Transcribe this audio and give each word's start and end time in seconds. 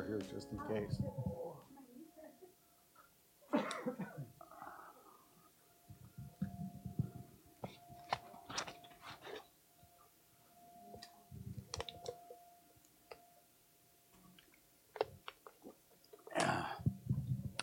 Here 0.00 0.20
just 0.32 0.48
in 0.52 0.58
case. 0.74 0.98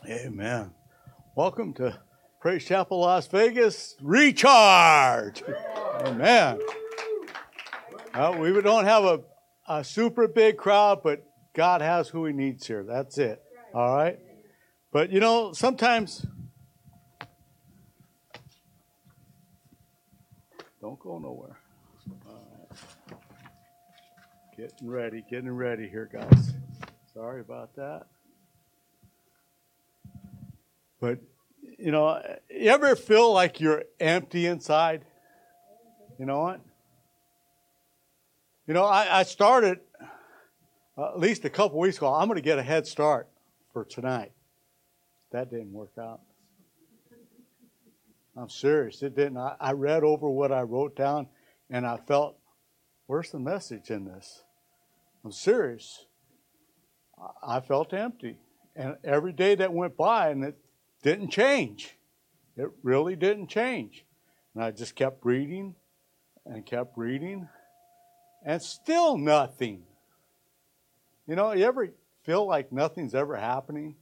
Amen. 0.07 0.71
Welcome 1.35 1.73
to 1.75 1.99
Praise 2.39 2.65
Chapel 2.65 2.99
Las 2.99 3.27
Vegas 3.27 3.95
Recharge. 4.01 5.43
Amen. 6.01 6.59
Uh, 8.13 8.35
we 8.39 8.59
don't 8.61 8.85
have 8.85 9.03
a, 9.03 9.21
a 9.67 9.83
super 9.83 10.27
big 10.27 10.57
crowd, 10.57 11.01
but 11.03 11.23
God 11.59 11.81
has 11.81 12.07
who 12.07 12.25
He 12.25 12.31
needs 12.31 12.65
here. 12.65 12.85
That's 12.85 13.17
it. 13.17 13.43
All 13.73 13.93
right? 13.93 14.17
But 14.93 15.11
you 15.11 15.19
know, 15.19 15.51
sometimes. 15.51 16.25
Don't 20.79 20.97
go 21.01 21.19
nowhere. 21.19 21.57
Getting 24.55 24.87
ready, 24.87 25.25
getting 25.29 25.51
ready 25.51 25.89
here, 25.89 26.09
guys. 26.09 26.53
Sorry 27.13 27.41
about 27.41 27.75
that. 27.75 28.03
But, 31.01 31.19
you 31.77 31.91
know, 31.91 32.21
you 32.49 32.69
ever 32.69 32.95
feel 32.95 33.33
like 33.33 33.59
you're 33.59 33.83
empty 33.99 34.45
inside? 34.45 35.03
You 36.17 36.25
know 36.25 36.39
what? 36.39 36.61
You 38.65 38.73
know, 38.73 38.85
I, 38.85 39.19
I 39.19 39.23
started 39.23 39.79
at 41.05 41.19
least 41.19 41.45
a 41.45 41.49
couple 41.49 41.79
weeks 41.79 41.97
ago. 41.97 42.13
I'm 42.13 42.27
going 42.27 42.37
to 42.37 42.41
get 42.41 42.59
a 42.59 42.63
head 42.63 42.87
start 42.87 43.27
for 43.73 43.85
tonight. 43.85 44.31
That 45.31 45.49
didn't 45.49 45.71
work 45.71 45.91
out. 45.99 46.21
I'm 48.35 48.49
serious. 48.49 49.01
It 49.03 49.15
didn't. 49.15 49.37
I, 49.37 49.55
I 49.59 49.71
read 49.73 50.03
over 50.03 50.29
what 50.29 50.51
I 50.51 50.61
wrote 50.61 50.95
down 50.95 51.27
and 51.69 51.85
I 51.85 51.97
felt, 51.97 52.37
where's 53.07 53.31
the 53.31 53.39
message 53.39 53.89
in 53.89 54.05
this? 54.05 54.43
I'm 55.23 55.31
serious. 55.31 56.05
I, 57.17 57.57
I 57.57 57.59
felt 57.59 57.93
empty. 57.93 58.37
And 58.75 58.95
every 59.03 59.33
day 59.33 59.55
that 59.55 59.73
went 59.73 59.97
by 59.97 60.29
and 60.29 60.43
it 60.43 60.57
didn't 61.03 61.29
change. 61.29 61.97
It 62.55 62.69
really 62.83 63.15
didn't 63.15 63.47
change. 63.47 64.05
And 64.55 64.63
I 64.63 64.71
just 64.71 64.95
kept 64.95 65.25
reading 65.25 65.75
and 66.45 66.65
kept 66.65 66.97
reading, 66.97 67.47
and 68.43 68.61
still 68.61 69.17
nothing. 69.17 69.83
You 71.29 71.35
know, 71.35 71.51
you 71.51 71.63
ever 71.65 71.93
feel 72.23 72.47
like 72.47 72.71
nothing's 72.71 73.13
ever 73.13 73.35
happening? 73.35 73.95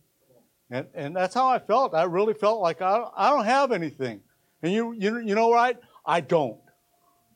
And, 0.72 0.88
and 0.94 1.14
that's 1.14 1.36
how 1.36 1.50
I 1.50 1.60
felt. 1.60 1.94
I 1.94 2.04
really 2.04 2.34
felt 2.34 2.62
like 2.62 2.82
I, 2.82 3.04
I 3.18 3.30
don't 3.30 3.44
have 3.44 3.74
anything. 3.74 4.22
And 4.64 4.72
you, 4.72 4.94
you, 4.94 5.18
you 5.20 5.36
know 5.36 5.50
what? 5.50 5.82
I 6.06 6.22
don't. 6.22 6.58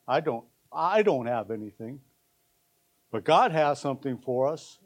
I 0.07 0.22
don't. 0.22 0.46
I 0.72 1.03
don't 1.03 1.25
have 1.25 1.51
anything. 1.51 2.00
But 3.12 3.25
God 3.25 3.51
has 3.51 3.81
something 3.81 4.18
for 4.18 4.47
us. 4.47 4.80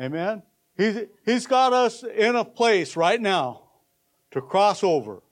Amen? 0.00 0.42
He's, 0.76 0.96
he's 1.24 1.46
got 1.46 1.72
us 1.72 2.02
in 2.02 2.34
a 2.34 2.44
place 2.44 2.96
right 2.96 3.20
now 3.20 3.62
to 4.32 4.40
cross 4.40 4.82
over. 4.82 5.22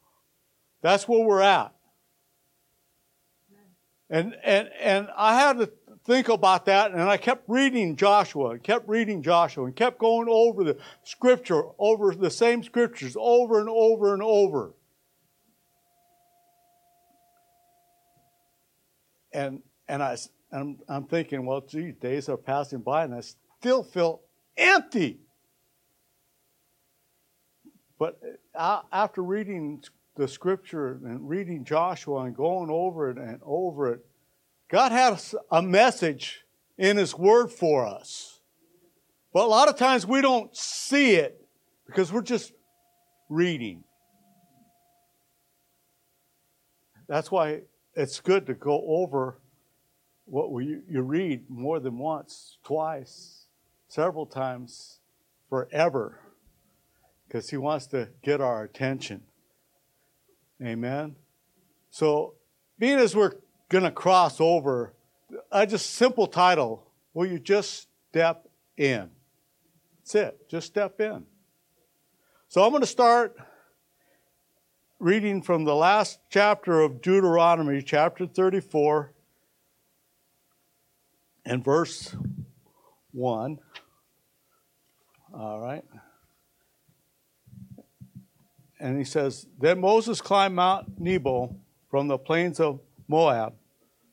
That's 0.82 1.08
where 1.08 1.24
we're 1.24 1.42
at. 1.42 1.74
And, 4.08 4.36
and, 4.44 4.70
and 4.80 5.08
I 5.16 5.34
had 5.34 5.58
to 5.58 5.72
think 6.08 6.30
about 6.30 6.64
that, 6.64 6.92
and 6.92 7.02
I 7.02 7.18
kept 7.18 7.44
reading 7.48 7.94
Joshua, 7.94 8.52
and 8.52 8.62
kept 8.62 8.88
reading 8.88 9.22
Joshua, 9.22 9.66
and 9.66 9.76
kept 9.76 9.98
going 9.98 10.26
over 10.30 10.64
the 10.64 10.78
scripture, 11.04 11.64
over 11.78 12.14
the 12.14 12.30
same 12.30 12.62
scriptures, 12.64 13.14
over 13.20 13.60
and 13.60 13.68
over 13.68 14.14
and 14.14 14.22
over. 14.22 14.72
And, 19.34 19.62
and 19.86 20.02
I, 20.02 20.16
I'm, 20.50 20.78
I'm 20.88 21.04
thinking, 21.04 21.44
well, 21.44 21.60
gee, 21.60 21.92
days 21.92 22.30
are 22.30 22.38
passing 22.38 22.80
by, 22.80 23.04
and 23.04 23.14
I 23.14 23.20
still 23.60 23.82
feel 23.82 24.22
empty. 24.56 25.18
But 27.98 28.18
uh, 28.54 28.80
after 28.90 29.22
reading 29.22 29.84
the 30.16 30.26
scripture 30.26 30.98
and 31.04 31.28
reading 31.28 31.64
Joshua 31.64 32.22
and 32.22 32.34
going 32.34 32.70
over 32.70 33.10
it 33.10 33.18
and 33.18 33.40
over 33.44 33.92
it, 33.92 34.07
God 34.68 34.92
has 34.92 35.34
a 35.50 35.62
message 35.62 36.44
in 36.76 36.96
His 36.96 37.16
Word 37.16 37.50
for 37.50 37.86
us. 37.86 38.40
But 39.32 39.44
a 39.44 39.48
lot 39.48 39.68
of 39.68 39.76
times 39.76 40.06
we 40.06 40.20
don't 40.20 40.54
see 40.56 41.14
it 41.14 41.46
because 41.86 42.12
we're 42.12 42.22
just 42.22 42.52
reading. 43.28 43.84
That's 47.08 47.30
why 47.30 47.62
it's 47.94 48.20
good 48.20 48.46
to 48.46 48.54
go 48.54 48.84
over 48.86 49.38
what 50.26 50.52
we, 50.52 50.80
you 50.88 51.00
read 51.00 51.48
more 51.48 51.80
than 51.80 51.96
once, 51.98 52.58
twice, 52.62 53.46
several 53.88 54.26
times, 54.26 55.00
forever 55.48 56.20
because 57.26 57.50
He 57.50 57.56
wants 57.56 57.86
to 57.88 58.08
get 58.22 58.40
our 58.40 58.62
attention. 58.64 59.22
Amen. 60.62 61.14
So, 61.90 62.34
being 62.78 62.98
as 62.98 63.14
we're 63.14 63.34
going 63.68 63.84
to 63.84 63.90
cross 63.90 64.40
over, 64.40 64.94
I 65.52 65.66
just 65.66 65.90
simple 65.90 66.26
title, 66.26 66.90
will 67.14 67.26
you 67.26 67.38
just 67.38 67.88
step 68.10 68.48
in? 68.76 69.10
That's 69.98 70.14
it. 70.14 70.48
Just 70.48 70.66
step 70.66 71.00
in. 71.00 71.24
So 72.48 72.64
I'm 72.64 72.70
going 72.70 72.80
to 72.80 72.86
start 72.86 73.36
reading 74.98 75.42
from 75.42 75.64
the 75.64 75.74
last 75.74 76.18
chapter 76.30 76.80
of 76.80 77.02
Deuteronomy, 77.02 77.82
chapter 77.82 78.26
34, 78.26 79.12
and 81.44 81.62
verse 81.62 82.16
1. 83.12 83.58
All 85.34 85.60
right 85.60 85.84
and 88.80 88.98
he 88.98 89.04
says, 89.04 89.46
Then 89.58 89.80
Moses 89.80 90.20
climbed 90.20 90.54
Mount 90.54 91.00
Nebo 91.00 91.56
from 91.90 92.08
the 92.08 92.18
plains 92.18 92.60
of 92.60 92.80
Moab 93.08 93.54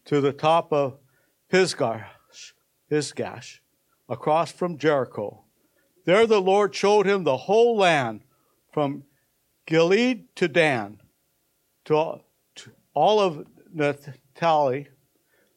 to 0.05 0.21
the 0.21 0.33
top 0.33 0.71
of 0.71 0.97
Pisgah, 1.49 2.07
Pisgash, 2.89 3.59
across 4.07 4.51
from 4.51 4.77
Jericho. 4.77 5.43
There 6.05 6.25
the 6.25 6.41
Lord 6.41 6.73
showed 6.73 7.05
him 7.05 7.23
the 7.23 7.37
whole 7.37 7.77
land 7.77 8.21
from 8.71 9.03
Gilead 9.65 10.35
to 10.35 10.47
Dan, 10.47 11.01
to, 11.85 12.21
to 12.55 12.71
all 12.93 13.19
of 13.19 13.45
Naphtali, 13.73 14.87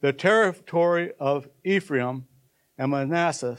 the 0.01 0.13
territory 0.13 1.13
of 1.19 1.49
Ephraim 1.65 2.27
and 2.77 2.91
Manasseh, 2.91 3.59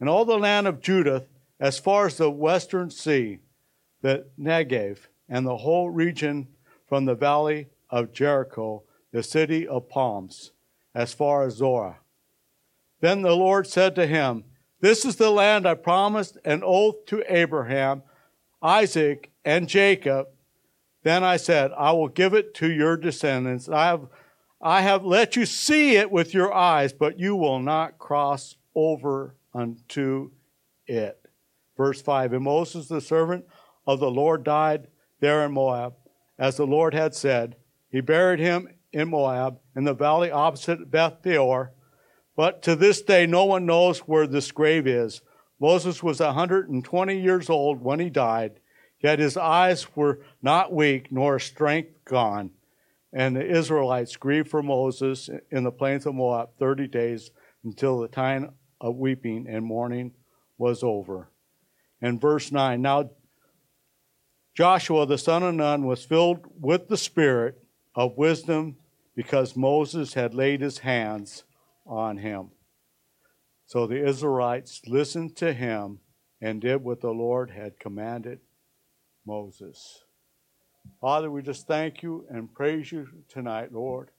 and 0.00 0.08
all 0.08 0.24
the 0.24 0.38
land 0.38 0.66
of 0.66 0.80
Judah 0.80 1.26
as 1.60 1.78
far 1.78 2.06
as 2.06 2.16
the 2.16 2.30
western 2.30 2.90
sea 2.90 3.38
the 4.02 4.26
Negev, 4.38 4.98
and 5.28 5.44
the 5.44 5.56
whole 5.56 5.90
region 5.90 6.46
from 6.88 7.04
the 7.04 7.14
valley 7.14 7.66
of 7.90 8.12
Jericho, 8.12 8.84
the 9.16 9.22
city 9.22 9.66
of 9.66 9.88
palms, 9.88 10.52
as 10.94 11.14
far 11.14 11.46
as 11.46 11.54
Zoar. 11.54 12.00
Then 13.00 13.22
the 13.22 13.34
Lord 13.34 13.66
said 13.66 13.94
to 13.94 14.06
him, 14.06 14.44
This 14.82 15.06
is 15.06 15.16
the 15.16 15.30
land 15.30 15.66
I 15.66 15.72
promised 15.72 16.36
an 16.44 16.60
oath 16.62 17.06
to 17.06 17.24
Abraham, 17.26 18.02
Isaac, 18.60 19.30
and 19.42 19.70
Jacob. 19.70 20.26
Then 21.02 21.24
I 21.24 21.38
said, 21.38 21.70
I 21.78 21.92
will 21.92 22.08
give 22.08 22.34
it 22.34 22.52
to 22.56 22.70
your 22.70 22.98
descendants. 22.98 23.70
I 23.70 23.86
have, 23.86 24.06
I 24.60 24.82
have 24.82 25.02
let 25.02 25.34
you 25.34 25.46
see 25.46 25.96
it 25.96 26.10
with 26.10 26.34
your 26.34 26.52
eyes, 26.52 26.92
but 26.92 27.18
you 27.18 27.36
will 27.36 27.60
not 27.60 27.98
cross 27.98 28.56
over 28.74 29.34
unto 29.54 30.30
it. 30.86 31.26
Verse 31.74 32.02
5 32.02 32.34
And 32.34 32.44
Moses, 32.44 32.86
the 32.86 33.00
servant 33.00 33.46
of 33.86 33.98
the 33.98 34.10
Lord 34.10 34.44
died 34.44 34.88
there 35.20 35.42
in 35.46 35.52
Moab, 35.52 35.94
as 36.38 36.58
the 36.58 36.66
Lord 36.66 36.92
had 36.92 37.14
said. 37.14 37.56
He 37.88 38.02
buried 38.02 38.40
him 38.40 38.68
in 38.96 39.10
Moab, 39.10 39.58
in 39.76 39.84
the 39.84 39.92
valley 39.92 40.30
opposite 40.30 40.90
Beth 40.90 41.20
Peor. 41.22 41.72
But 42.34 42.62
to 42.62 42.74
this 42.74 43.02
day, 43.02 43.26
no 43.26 43.44
one 43.44 43.66
knows 43.66 44.00
where 44.00 44.26
this 44.26 44.50
grave 44.50 44.86
is. 44.86 45.20
Moses 45.60 46.02
was 46.02 46.20
120 46.20 47.20
years 47.20 47.50
old 47.50 47.82
when 47.82 48.00
he 48.00 48.08
died, 48.08 48.58
yet 49.00 49.18
his 49.18 49.36
eyes 49.36 49.94
were 49.94 50.20
not 50.40 50.72
weak, 50.72 51.12
nor 51.12 51.38
strength 51.38 52.04
gone. 52.06 52.50
And 53.12 53.36
the 53.36 53.46
Israelites 53.46 54.16
grieved 54.16 54.48
for 54.48 54.62
Moses 54.62 55.28
in 55.50 55.64
the 55.64 55.70
plains 55.70 56.06
of 56.06 56.14
Moab 56.14 56.50
30 56.58 56.88
days 56.88 57.30
until 57.64 57.98
the 57.98 58.08
time 58.08 58.52
of 58.80 58.96
weeping 58.96 59.46
and 59.46 59.64
mourning 59.64 60.12
was 60.56 60.82
over. 60.82 61.30
And 62.00 62.20
verse 62.20 62.50
9 62.50 62.80
Now 62.80 63.10
Joshua 64.54 65.04
the 65.04 65.18
son 65.18 65.42
of 65.42 65.54
Nun 65.54 65.84
was 65.84 66.06
filled 66.06 66.46
with 66.58 66.88
the 66.88 66.96
Spirit 66.96 67.62
of 67.94 68.16
wisdom 68.16 68.76
because 69.16 69.56
Moses 69.56 70.14
had 70.14 70.34
laid 70.34 70.60
his 70.60 70.78
hands 70.78 71.44
on 71.86 72.18
him. 72.18 72.50
So 73.64 73.86
the 73.86 74.06
Israelites 74.06 74.82
listened 74.86 75.34
to 75.36 75.52
him 75.52 75.98
and 76.40 76.60
did 76.60 76.84
what 76.84 77.00
the 77.00 77.10
Lord 77.10 77.50
had 77.50 77.80
commanded 77.80 78.40
Moses. 79.26 80.04
Father, 81.00 81.30
we 81.30 81.42
just 81.42 81.66
thank 81.66 82.02
you 82.02 82.26
and 82.30 82.52
praise 82.52 82.92
you 82.92 83.08
tonight, 83.28 83.72
Lord, 83.72 84.10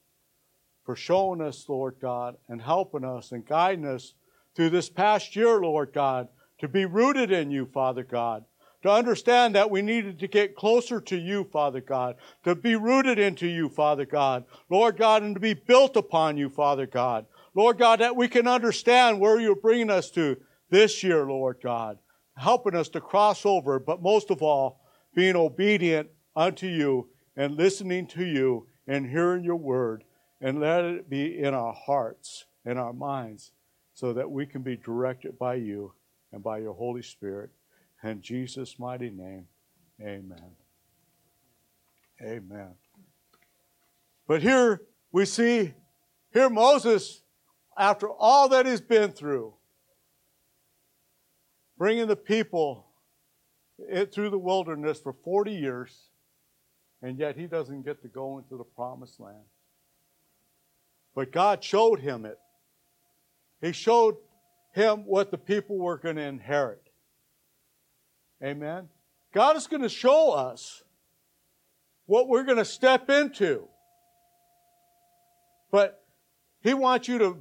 for 0.84 0.96
showing 0.96 1.42
us, 1.42 1.70
Lord 1.70 1.96
God, 2.02 2.36
and 2.50 2.62
helping 2.62 3.06
us 3.06 3.32
and 3.32 3.46
guiding 3.46 3.86
us 3.86 4.16
through 4.56 4.72
this 4.72 4.90
past 4.90 5.36
year, 5.36 5.62
Lord 5.62 5.94
God, 5.94 6.28
to 6.60 6.68
be 6.68 6.86
rooted 6.86 7.32
in 7.32 7.52
you, 7.52 7.68
Father 7.68 8.04
God. 8.04 8.44
To 8.84 8.92
understand 8.92 9.56
that 9.56 9.72
we 9.72 9.82
needed 9.82 10.20
to 10.20 10.28
get 10.28 10.56
closer 10.56 11.02
to 11.02 11.18
you, 11.18 11.46
Father 11.46 11.82
God, 11.82 12.16
to 12.44 12.54
be 12.54 12.76
rooted 12.76 13.18
into 13.18 13.48
you, 13.48 13.70
Father 13.70 14.06
God, 14.06 14.46
Lord 14.70 14.98
God, 14.98 15.24
and 15.24 15.36
to 15.36 15.40
be 15.40 15.56
built 15.56 15.96
upon 15.96 16.38
you, 16.38 16.50
Father 16.50 16.86
God. 16.86 17.26
Lord 17.56 17.80
God, 17.80 18.00
that 18.02 18.16
we 18.16 18.28
can 18.28 18.48
understand 18.48 19.20
where 19.20 19.40
you're 19.40 19.56
bringing 19.56 19.90
us 19.90 20.12
to 20.12 20.38
this 20.70 21.04
year, 21.04 21.26
Lord 21.26 21.58
God, 21.62 21.98
helping 22.36 22.76
us 22.76 22.90
to 22.90 23.02
cross 23.02 23.46
over, 23.46 23.80
but 23.80 24.04
most 24.04 24.30
of 24.30 24.44
all, 24.44 24.82
being 25.16 25.36
obedient 25.36 26.10
unto 26.36 26.68
you 26.68 27.10
and 27.36 27.56
listening 27.56 28.06
to 28.08 28.24
you 28.24 28.68
and 28.88 29.10
hearing 29.10 29.44
your 29.44 29.56
word, 29.56 30.04
and 30.40 30.60
let 30.60 30.86
it 30.86 31.10
be 31.10 31.40
in 31.40 31.54
our 31.56 31.74
hearts 31.74 32.46
and 32.64 32.78
our 32.78 32.94
minds 32.94 33.52
so 33.96 34.14
that 34.14 34.30
we 34.30 34.46
can 34.46 34.62
be 34.62 34.78
directed 34.78 35.40
by 35.40 35.56
you 35.56 35.92
and 36.32 36.44
by 36.44 36.60
your 36.60 36.74
Holy 36.74 37.02
Spirit. 37.02 37.50
In 38.07 38.21
Jesus' 38.21 38.80
mighty 38.80 39.09
name, 39.09 39.48
amen. 40.01 40.51
Amen. 42.21 42.71
But 44.25 44.42
here 44.42 44.81
we 45.12 45.25
see, 45.25 45.74
here 46.31 46.50
Moses 46.50 47.21
after 47.77 48.09
all 48.09 48.48
that 48.50 48.65
he's 48.65 48.80
been 48.80 49.12
through, 49.12 49.54
bringing 51.77 52.07
the 52.07 52.15
people 52.15 52.88
through 54.12 54.30
the 54.30 54.39
wilderness 54.39 55.01
for 55.01 55.12
40 55.12 55.51
years, 55.51 56.09
and 57.01 57.19
yet 57.19 57.36
he 57.36 57.45
doesn't 57.45 57.83
get 57.83 58.01
to 58.04 58.07
go 58.07 58.38
into 58.38 58.56
the 58.56 58.63
promised 58.63 59.19
land. 59.19 59.44
But 61.13 61.33
God 61.33 61.62
showed 61.62 62.00
him 62.00 62.25
it. 62.25 62.39
He 63.62 63.74
showed 63.74 64.15
him 64.74 65.06
what 65.06 65.30
the 65.30 65.38
people 65.38 65.77
were 65.77 65.98
going 65.98 66.15
to 66.15 66.21
inherit. 66.21 66.87
Amen. 68.44 68.89
God 69.34 69.56
is 69.56 69.68
going 69.68 69.81
to 69.81 69.89
show 69.89 70.31
us 70.31 70.84
what 72.06 72.28
we're 72.28 72.44
going 72.44 72.57
to 72.57 72.66
step 72.66 73.10
into. 73.10 73.68
But 75.72 76.04
he 76.62 76.74
wants 76.74 77.07
you 77.07 77.18
to 77.19 77.38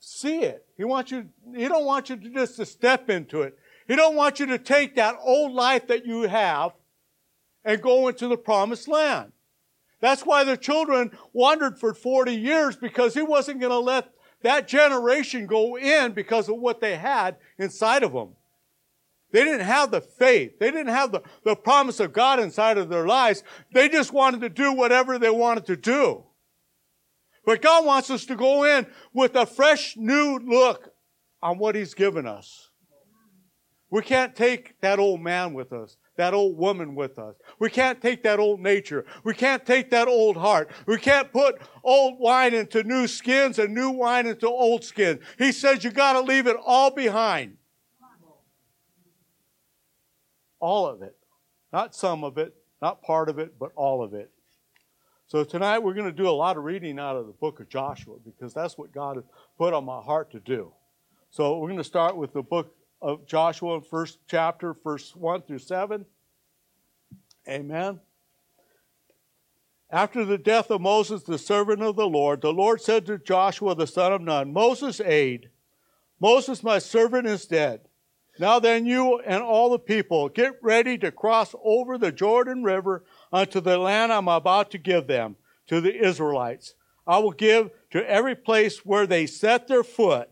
see 0.00 0.40
it. 0.40 0.66
He 0.76 0.84
wants 0.84 1.10
you, 1.10 1.28
he 1.54 1.68
don't 1.68 1.84
want 1.84 2.10
you 2.10 2.16
to 2.16 2.30
just 2.30 2.56
to 2.56 2.66
step 2.66 3.10
into 3.10 3.42
it. 3.42 3.56
He 3.86 3.96
don't 3.96 4.16
want 4.16 4.40
you 4.40 4.46
to 4.46 4.58
take 4.58 4.96
that 4.96 5.16
old 5.22 5.52
life 5.52 5.86
that 5.88 6.06
you 6.06 6.22
have 6.22 6.72
and 7.64 7.80
go 7.80 8.08
into 8.08 8.28
the 8.28 8.36
promised 8.36 8.88
land. 8.88 9.32
That's 10.00 10.22
why 10.22 10.44
the 10.44 10.56
children 10.56 11.10
wandered 11.32 11.78
for 11.78 11.94
40 11.94 12.32
years 12.32 12.76
because 12.76 13.14
he 13.14 13.22
wasn't 13.22 13.60
going 13.60 13.72
to 13.72 13.78
let 13.78 14.10
that 14.42 14.68
generation 14.68 15.46
go 15.46 15.76
in 15.76 16.12
because 16.12 16.48
of 16.48 16.56
what 16.56 16.80
they 16.80 16.96
had 16.96 17.36
inside 17.58 18.02
of 18.02 18.12
them. 18.12 18.34
They 19.30 19.44
didn't 19.44 19.66
have 19.66 19.90
the 19.90 20.00
faith. 20.00 20.58
They 20.58 20.70
didn't 20.70 20.94
have 20.94 21.12
the, 21.12 21.22
the 21.44 21.54
promise 21.54 22.00
of 22.00 22.12
God 22.12 22.40
inside 22.40 22.78
of 22.78 22.88
their 22.88 23.06
lives. 23.06 23.42
They 23.72 23.88
just 23.88 24.12
wanted 24.12 24.40
to 24.40 24.48
do 24.48 24.72
whatever 24.72 25.18
they 25.18 25.30
wanted 25.30 25.66
to 25.66 25.76
do. 25.76 26.24
But 27.44 27.62
God 27.62 27.84
wants 27.84 28.10
us 28.10 28.24
to 28.26 28.36
go 28.36 28.64
in 28.64 28.86
with 29.12 29.34
a 29.34 29.46
fresh 29.46 29.96
new 29.96 30.38
look 30.38 30.92
on 31.42 31.58
what 31.58 31.74
He's 31.74 31.94
given 31.94 32.26
us. 32.26 32.68
We 33.90 34.02
can't 34.02 34.36
take 34.36 34.78
that 34.82 34.98
old 34.98 35.22
man 35.22 35.54
with 35.54 35.72
us, 35.72 35.96
that 36.16 36.34
old 36.34 36.58
woman 36.58 36.94
with 36.94 37.18
us. 37.18 37.36
We 37.58 37.70
can't 37.70 38.02
take 38.02 38.22
that 38.24 38.38
old 38.38 38.60
nature. 38.60 39.06
We 39.24 39.32
can't 39.32 39.64
take 39.64 39.90
that 39.90 40.08
old 40.08 40.36
heart. 40.36 40.70
We 40.86 40.98
can't 40.98 41.32
put 41.32 41.58
old 41.82 42.18
wine 42.18 42.52
into 42.52 42.82
new 42.82 43.06
skins 43.06 43.58
and 43.58 43.74
new 43.74 43.90
wine 43.90 44.26
into 44.26 44.46
old 44.46 44.84
skins. 44.84 45.20
He 45.38 45.52
says 45.52 45.84
you 45.84 45.90
got 45.90 46.14
to 46.14 46.20
leave 46.20 46.46
it 46.46 46.56
all 46.62 46.90
behind. 46.90 47.56
All 50.60 50.86
of 50.86 51.02
it. 51.02 51.16
Not 51.72 51.94
some 51.94 52.24
of 52.24 52.38
it, 52.38 52.54
not 52.80 53.02
part 53.02 53.28
of 53.28 53.38
it, 53.38 53.58
but 53.58 53.72
all 53.76 54.02
of 54.02 54.14
it. 54.14 54.30
So 55.26 55.44
tonight 55.44 55.80
we're 55.80 55.94
going 55.94 56.06
to 56.06 56.12
do 56.12 56.28
a 56.28 56.30
lot 56.30 56.56
of 56.56 56.64
reading 56.64 56.98
out 56.98 57.16
of 57.16 57.26
the 57.26 57.32
book 57.32 57.60
of 57.60 57.68
Joshua 57.68 58.16
because 58.24 58.54
that's 58.54 58.78
what 58.78 58.92
God 58.92 59.16
has 59.16 59.24
put 59.58 59.74
on 59.74 59.84
my 59.84 60.00
heart 60.00 60.30
to 60.32 60.40
do. 60.40 60.72
So 61.30 61.58
we're 61.58 61.68
going 61.68 61.76
to 61.76 61.84
start 61.84 62.16
with 62.16 62.32
the 62.32 62.42
book 62.42 62.74
of 63.02 63.26
Joshua, 63.26 63.82
first 63.82 64.18
chapter, 64.26 64.74
verse 64.82 65.14
1 65.14 65.42
through 65.42 65.58
7. 65.58 66.06
Amen. 67.46 68.00
After 69.90 70.24
the 70.24 70.38
death 70.38 70.70
of 70.70 70.80
Moses, 70.80 71.22
the 71.22 71.38
servant 71.38 71.82
of 71.82 71.96
the 71.96 72.08
Lord, 72.08 72.42
the 72.42 72.52
Lord 72.52 72.80
said 72.80 73.06
to 73.06 73.18
Joshua, 73.18 73.74
the 73.74 73.86
son 73.86 74.12
of 74.12 74.20
Nun, 74.20 74.52
Moses, 74.52 75.00
aide. 75.00 75.48
Moses, 76.20 76.62
my 76.62 76.78
servant, 76.78 77.26
is 77.26 77.46
dead. 77.46 77.87
Now 78.38 78.58
then, 78.60 78.86
you 78.86 79.18
and 79.20 79.42
all 79.42 79.70
the 79.70 79.78
people, 79.78 80.28
get 80.28 80.54
ready 80.62 80.96
to 80.98 81.10
cross 81.10 81.54
over 81.62 81.98
the 81.98 82.12
Jordan 82.12 82.62
River 82.62 83.04
unto 83.32 83.60
the 83.60 83.78
land 83.78 84.12
I'm 84.12 84.28
about 84.28 84.70
to 84.72 84.78
give 84.78 85.06
them, 85.06 85.36
to 85.66 85.80
the 85.80 85.94
Israelites. 85.94 86.74
I 87.06 87.18
will 87.18 87.32
give 87.32 87.70
to 87.90 88.08
every 88.08 88.34
place 88.34 88.84
where 88.84 89.06
they 89.06 89.26
set 89.26 89.66
their 89.66 89.82
foot, 89.82 90.30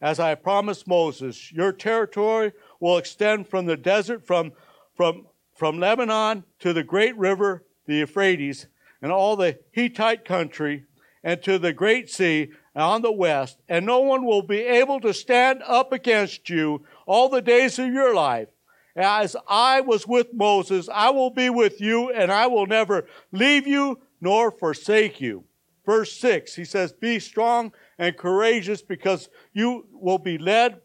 as 0.00 0.18
I 0.18 0.34
promised 0.34 0.86
Moses. 0.86 1.52
Your 1.52 1.72
territory 1.72 2.52
will 2.80 2.98
extend 2.98 3.48
from 3.48 3.66
the 3.66 3.76
desert, 3.76 4.26
from, 4.26 4.52
from, 4.94 5.26
from 5.54 5.78
Lebanon 5.78 6.44
to 6.60 6.72
the 6.72 6.84
great 6.84 7.16
river, 7.16 7.64
the 7.86 7.96
Euphrates, 7.96 8.66
and 9.02 9.12
all 9.12 9.36
the 9.36 9.58
Hittite 9.72 10.24
country, 10.24 10.84
and 11.24 11.42
to 11.42 11.58
the 11.58 11.72
great 11.72 12.10
sea 12.10 12.50
on 12.74 13.02
the 13.02 13.12
west, 13.12 13.58
and 13.68 13.84
no 13.84 14.00
one 14.00 14.24
will 14.24 14.42
be 14.42 14.60
able 14.60 15.00
to 15.00 15.12
stand 15.12 15.62
up 15.66 15.92
against 15.92 16.48
you 16.48 16.84
all 17.06 17.28
the 17.28 17.42
days 17.42 17.78
of 17.78 17.92
your 17.92 18.14
life. 18.14 18.48
As 18.94 19.36
I 19.48 19.80
was 19.80 20.06
with 20.06 20.34
Moses, 20.34 20.88
I 20.92 21.10
will 21.10 21.30
be 21.30 21.48
with 21.48 21.80
you, 21.80 22.10
and 22.10 22.30
I 22.30 22.46
will 22.46 22.66
never 22.66 23.06
leave 23.30 23.66
you 23.66 24.00
nor 24.20 24.50
forsake 24.50 25.20
you. 25.20 25.44
Verse 25.84 26.12
6, 26.12 26.54
he 26.54 26.64
says, 26.64 26.92
Be 26.92 27.18
strong 27.18 27.72
and 27.98 28.16
courageous 28.16 28.82
because 28.82 29.28
you 29.52 29.86
will 29.92 30.18
be 30.18 30.38
led, 30.38 30.80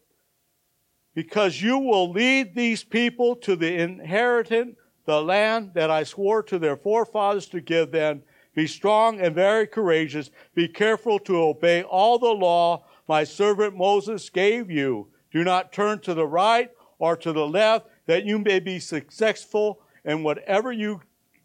because 1.13 1.61
you 1.61 1.77
will 1.77 2.11
lead 2.11 2.55
these 2.55 2.83
people 2.83 3.35
to 3.37 3.55
the 3.55 3.75
inheritance, 3.75 4.75
the 5.05 5.21
land 5.21 5.71
that 5.75 5.91
I 5.91 6.03
swore 6.03 6.43
to 6.43 6.57
their 6.57 6.77
forefathers 6.77 7.47
to 7.47 7.61
give 7.61 7.91
them. 7.91 8.23
Be 8.55 8.67
strong 8.67 9.19
and 9.19 9.35
very 9.35 9.67
courageous. 9.67 10.31
Be 10.55 10.67
careful 10.67 11.19
to 11.19 11.37
obey 11.37 11.83
all 11.83 12.17
the 12.17 12.27
law 12.27 12.85
my 13.07 13.23
servant 13.23 13.77
Moses 13.77 14.29
gave 14.29 14.71
you. 14.71 15.07
Do 15.37 15.43
not 15.43 15.71
turn 15.71 15.99
to 15.99 16.15
the 16.15 16.25
right 16.25 16.71
or 16.97 17.15
to 17.15 17.31
the 17.31 17.47
left 17.47 17.85
that 18.07 18.25
you 18.25 18.39
may 18.39 18.59
be 18.59 18.79
successful 18.79 19.83
in 20.03 20.23
whatever 20.23 20.71
you 20.71 21.01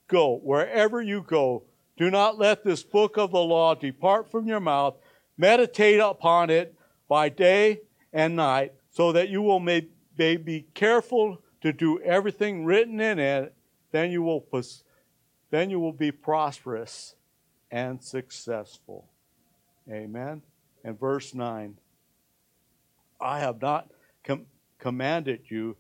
go, 0.08 0.38
wherever 0.38 1.02
you 1.02 1.20
go. 1.20 1.64
Do 1.98 2.10
not 2.10 2.38
let 2.38 2.64
this 2.64 2.82
book 2.82 3.18
of 3.18 3.32
the 3.32 3.38
law 3.42 3.74
depart 3.74 4.30
from 4.30 4.48
your 4.48 4.60
mouth. 4.60 4.96
Meditate 5.36 6.00
upon 6.00 6.48
it 6.48 6.74
by 7.06 7.28
day 7.28 7.82
and 8.14 8.34
night, 8.34 8.72
so 8.88 9.12
that 9.12 9.28
you 9.28 9.42
will 9.42 9.60
may, 9.60 9.88
may 10.16 10.38
be 10.38 10.64
careful 10.72 11.42
to 11.60 11.70
do 11.70 12.00
everything 12.00 12.64
written 12.64 12.98
in 12.98 13.18
it. 13.18 13.54
Then 13.90 14.10
you 14.10 14.22
will 14.22 14.46
then 15.50 15.68
you 15.68 15.78
will 15.78 15.92
be 15.92 16.12
prosperous 16.12 17.14
and 17.70 18.02
successful. 18.02 19.10
Amen. 19.86 20.40
And 20.82 20.98
verse 20.98 21.34
9 21.34 21.76
I 23.22 23.40
have 23.40 23.60
not 23.62 23.88
com- 24.24 24.46
commanded 24.78 25.42
you 25.48 25.76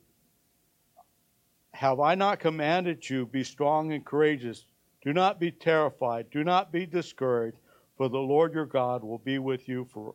have 1.74 2.00
I 2.00 2.14
not 2.14 2.38
commanded 2.38 3.08
you, 3.08 3.26
be 3.26 3.44
strong 3.44 3.92
and 3.92 4.04
courageous? 4.04 4.66
Do 5.02 5.12
not 5.12 5.40
be 5.40 5.50
terrified. 5.50 6.30
Do 6.30 6.44
not 6.44 6.70
be 6.70 6.86
discouraged, 6.86 7.56
for 7.96 8.08
the 8.08 8.18
Lord 8.18 8.54
your 8.54 8.66
God 8.66 9.02
will 9.02 9.18
be 9.18 9.38
with 9.38 9.68
you 9.68 9.88
for, 9.92 10.14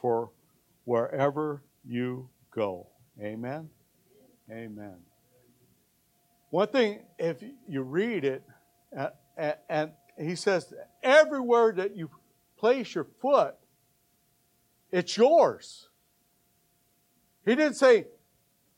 for 0.00 0.30
wherever 0.84 1.62
you 1.84 2.28
go. 2.54 2.86
Amen. 3.20 3.68
Amen. 4.50 4.96
One 6.50 6.68
thing, 6.68 7.00
if 7.18 7.42
you 7.66 7.82
read 7.82 8.24
it, 8.24 8.42
uh, 8.96 9.10
and 9.68 9.92
he 10.18 10.34
says, 10.34 10.72
everywhere 11.02 11.72
that 11.72 11.96
you 11.96 12.10
place 12.56 12.94
your 12.94 13.06
foot, 13.20 13.56
it's 14.92 15.16
yours. 15.16 15.87
He 17.48 17.54
didn't 17.54 17.76
say 17.76 18.06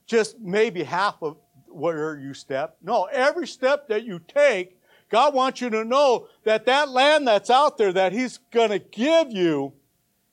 just 0.07 0.39
maybe 0.39 0.85
half 0.85 1.17
of 1.23 1.37
where 1.67 2.17
you 2.17 2.35
step. 2.35 2.77
No, 2.81 3.05
every 3.05 3.49
step 3.49 3.89
that 3.89 4.05
you 4.05 4.21
take, 4.21 4.79
God 5.11 5.35
wants 5.35 5.61
you 5.61 5.71
to 5.71 5.85
know 5.85 6.29
that 6.45 6.67
that 6.67 6.89
land 6.89 7.27
that's 7.27 7.51
out 7.51 7.79
there 7.79 7.93
that 7.93 8.13
He's 8.13 8.39
going 8.53 8.71
to 8.71 8.79
give 8.79 9.33
you 9.33 9.73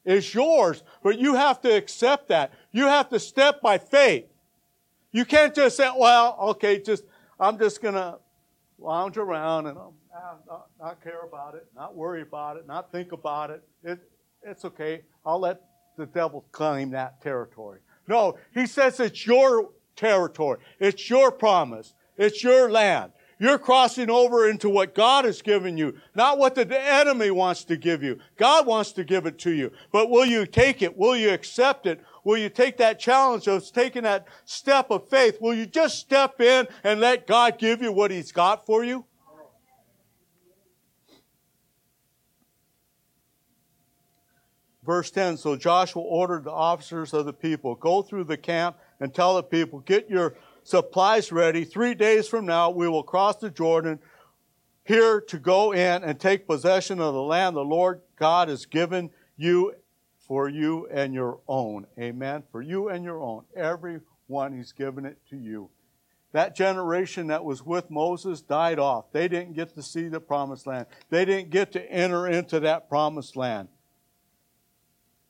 is 0.06 0.36
yours, 0.36 0.84
but 1.02 1.18
you 1.18 1.34
have 1.34 1.62
to 1.62 1.76
accept 1.76 2.28
that. 2.28 2.54
You 2.72 2.84
have 2.84 3.10
to 3.10 3.20
step 3.20 3.60
by 3.62 3.80
faith. 3.80 4.26
You 5.12 5.26
can't 5.26 5.56
just 5.56 5.76
say, 5.76 5.90
well, 5.98 6.38
okay, 6.40 6.80
just, 6.80 7.06
I'm 7.40 7.58
just 7.58 7.82
going 7.82 7.96
to 7.96 8.20
lounge 8.78 9.18
around 9.18 9.66
and 9.66 9.80
ah, 9.80 10.36
not, 10.48 10.68
not, 10.80 11.04
care 11.04 11.22
about 11.28 11.56
it, 11.56 11.66
not 11.76 11.96
worry 11.96 12.22
about 12.22 12.58
it, 12.58 12.68
not 12.68 12.92
think 12.92 13.14
about 13.14 13.50
it. 13.50 13.64
it. 13.84 14.00
It's 14.44 14.64
okay. 14.64 15.02
I'll 15.26 15.40
let 15.40 15.60
the 15.98 16.06
devil 16.06 16.46
claim 16.52 16.92
that 16.92 17.20
territory. 17.22 17.80
No, 18.08 18.38
he 18.54 18.66
says 18.66 19.00
it's 19.00 19.26
your 19.26 19.70
territory. 19.96 20.60
It's 20.80 21.10
your 21.10 21.32
promise. 21.32 21.94
It's 22.18 22.44
your 22.44 22.72
land. 22.72 23.12
You're 23.40 23.60
crossing 23.60 24.10
over 24.10 24.50
into 24.50 24.68
what 24.68 24.96
God 24.96 25.26
has 25.26 25.44
given 25.44 25.78
you, 25.78 25.96
not 26.16 26.40
what 26.40 26.56
the 26.56 26.68
enemy 26.68 27.30
wants 27.30 27.64
to 27.66 27.78
give 27.78 28.02
you. 28.02 28.18
God 28.36 28.66
wants 28.66 28.92
to 28.94 29.04
give 29.04 29.28
it 29.28 29.38
to 29.40 29.52
you. 29.52 29.72
But 29.92 30.10
will 30.10 30.26
you 30.26 30.48
take 30.48 30.82
it? 30.82 30.98
Will 30.98 31.16
you 31.16 31.30
accept 31.30 31.86
it? 31.86 32.02
Will 32.24 32.38
you 32.38 32.50
take 32.50 32.78
that 32.78 33.00
challenge 33.00 33.48
of 33.48 33.72
taking 33.72 34.04
that 34.04 34.28
step 34.46 34.90
of 34.90 35.08
faith? 35.08 35.38
Will 35.40 35.54
you 35.54 35.68
just 35.68 36.00
step 36.00 36.42
in 36.42 36.68
and 36.84 37.00
let 37.00 37.28
God 37.28 37.60
give 37.60 37.82
you 37.82 37.92
what 37.92 38.10
He's 38.10 38.32
got 38.32 38.66
for 38.66 38.84
you? 38.84 39.06
Verse 44.88 45.12
10 45.12 45.36
So 45.38 45.58
Joshua 45.58 46.02
ordered 46.02 46.46
the 46.46 46.52
officers 46.52 47.14
of 47.14 47.26
the 47.26 47.34
people, 47.34 47.76
Go 47.76 48.02
through 48.02 48.24
the 48.24 48.38
camp 48.38 48.78
and 49.00 49.14
tell 49.14 49.36
the 49.36 49.44
people, 49.44 49.82
Get 49.82 50.10
your 50.10 50.36
supplies 50.64 51.32
ready. 51.32 51.66
Three 51.66 51.94
days 51.94 52.28
from 52.28 52.46
now, 52.46 52.72
we 52.72 52.88
will 52.88 53.04
cross 53.04 53.36
the 53.36 53.52
Jordan 53.52 54.00
here 54.86 55.20
to 55.20 55.38
go 55.38 55.74
in 55.74 56.04
and 56.04 56.18
take 56.18 56.48
possession 56.48 57.02
of 57.02 57.14
the 57.14 57.22
land 57.22 57.58
the 57.58 57.66
Lord 57.66 58.02
God 58.16 58.48
has 58.48 58.66
given 58.66 59.10
you 59.36 59.76
for 60.26 60.48
you 60.48 60.88
and 60.88 61.14
your 61.14 61.42
own. 61.50 61.86
Amen. 62.00 62.44
For 62.50 62.62
you 62.62 62.88
and 62.88 63.04
your 63.04 63.22
own. 63.22 63.44
Every 63.56 64.00
one, 64.28 64.56
He's 64.56 64.72
given 64.72 65.06
it 65.06 65.18
to 65.30 65.36
you. 65.36 65.70
That 66.32 66.56
generation 66.56 67.28
that 67.28 67.44
was 67.44 67.66
with 67.66 67.92
Moses 67.92 68.42
died 68.42 68.80
off. 68.80 69.12
They 69.12 69.28
didn't 69.28 69.54
get 69.54 69.76
to 69.76 69.84
see 69.84 70.08
the 70.08 70.22
promised 70.22 70.66
land. 70.66 70.86
They 71.10 71.26
didn't 71.26 71.50
get 71.50 71.74
to 71.74 71.92
enter 71.92 72.28
into 72.28 72.62
that 72.62 72.88
promised 72.88 73.36
land 73.36 73.68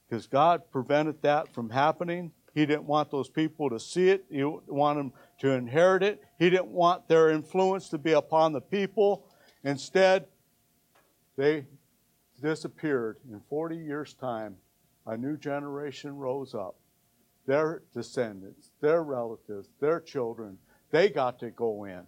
because 0.07 0.27
God 0.27 0.61
prevented 0.71 1.21
that 1.21 1.53
from 1.53 1.69
happening. 1.69 2.31
He 2.53 2.65
didn't 2.65 2.85
want 2.85 3.11
those 3.11 3.29
people 3.29 3.69
to 3.69 3.79
see 3.79 4.09
it. 4.09 4.25
He 4.31 4.43
wanted 4.43 4.99
them 4.99 5.13
to 5.39 5.51
inherit 5.51 6.01
it. 6.01 6.23
He 6.39 6.49
didn't 6.49 6.69
want 6.69 7.07
their 7.07 7.29
influence 7.29 7.89
to 7.89 7.97
be 7.97 8.13
upon 8.13 8.53
the 8.53 8.61
people. 8.61 9.27
Instead, 9.63 10.25
they 11.35 11.65
disappeared. 12.41 13.17
In 13.29 13.41
40 13.49 13.77
years' 13.77 14.13
time, 14.13 14.55
a 15.05 15.15
new 15.15 15.37
generation 15.37 16.15
rose 16.15 16.55
up. 16.55 16.75
Their 17.45 17.83
descendants, 17.93 18.71
their 18.81 19.03
relatives, 19.03 19.69
their 19.79 19.99
children, 19.99 20.57
they 20.91 21.09
got 21.09 21.39
to 21.39 21.51
go 21.51 21.85
in. 21.85 22.03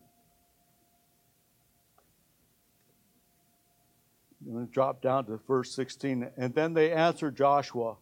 Going 4.46 4.68
to 4.68 4.72
drop 4.72 5.02
down 5.02 5.26
to 5.26 5.38
verse 5.48 5.74
16. 5.74 6.30
And 6.38 6.54
then 6.54 6.74
they 6.74 6.92
answered 6.92 7.36
Joshua, 7.36 7.98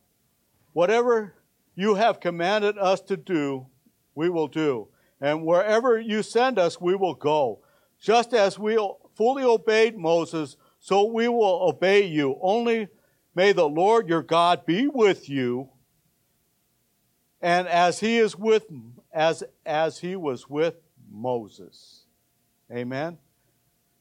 Whatever 0.74 1.34
you 1.76 1.96
have 1.96 2.20
commanded 2.20 2.78
us 2.78 3.02
to 3.02 3.18
do, 3.18 3.68
we 4.14 4.30
will 4.30 4.48
do. 4.48 4.90
And 5.20 5.44
wherever 5.44 6.00
you 6.00 6.22
send 6.22 6.60
us, 6.60 6.80
we 6.80 6.96
will 6.96 7.16
go. 7.16 7.60
Just 8.00 8.34
as 8.34 8.60
we 8.60 8.78
fully 9.16 9.44
obeyed 9.44 9.98
Moses, 9.98 10.58
so 10.80 11.06
we 11.06 11.28
will 11.28 11.68
obey 11.68 12.06
you. 12.06 12.38
Only 12.42 12.88
may 13.34 13.52
the 13.52 13.68
Lord 13.68 14.08
your 14.08 14.22
God 14.22 14.66
be 14.66 14.88
with 14.88 15.28
you. 15.28 15.70
And 17.42 17.68
as 17.68 18.00
he 18.00 18.18
is 18.18 18.36
with 18.36 18.68
as 19.12 19.44
as 19.66 20.00
he 20.00 20.16
was 20.16 20.50
with 20.50 20.76
Moses. 21.12 22.06
Amen. 22.72 23.18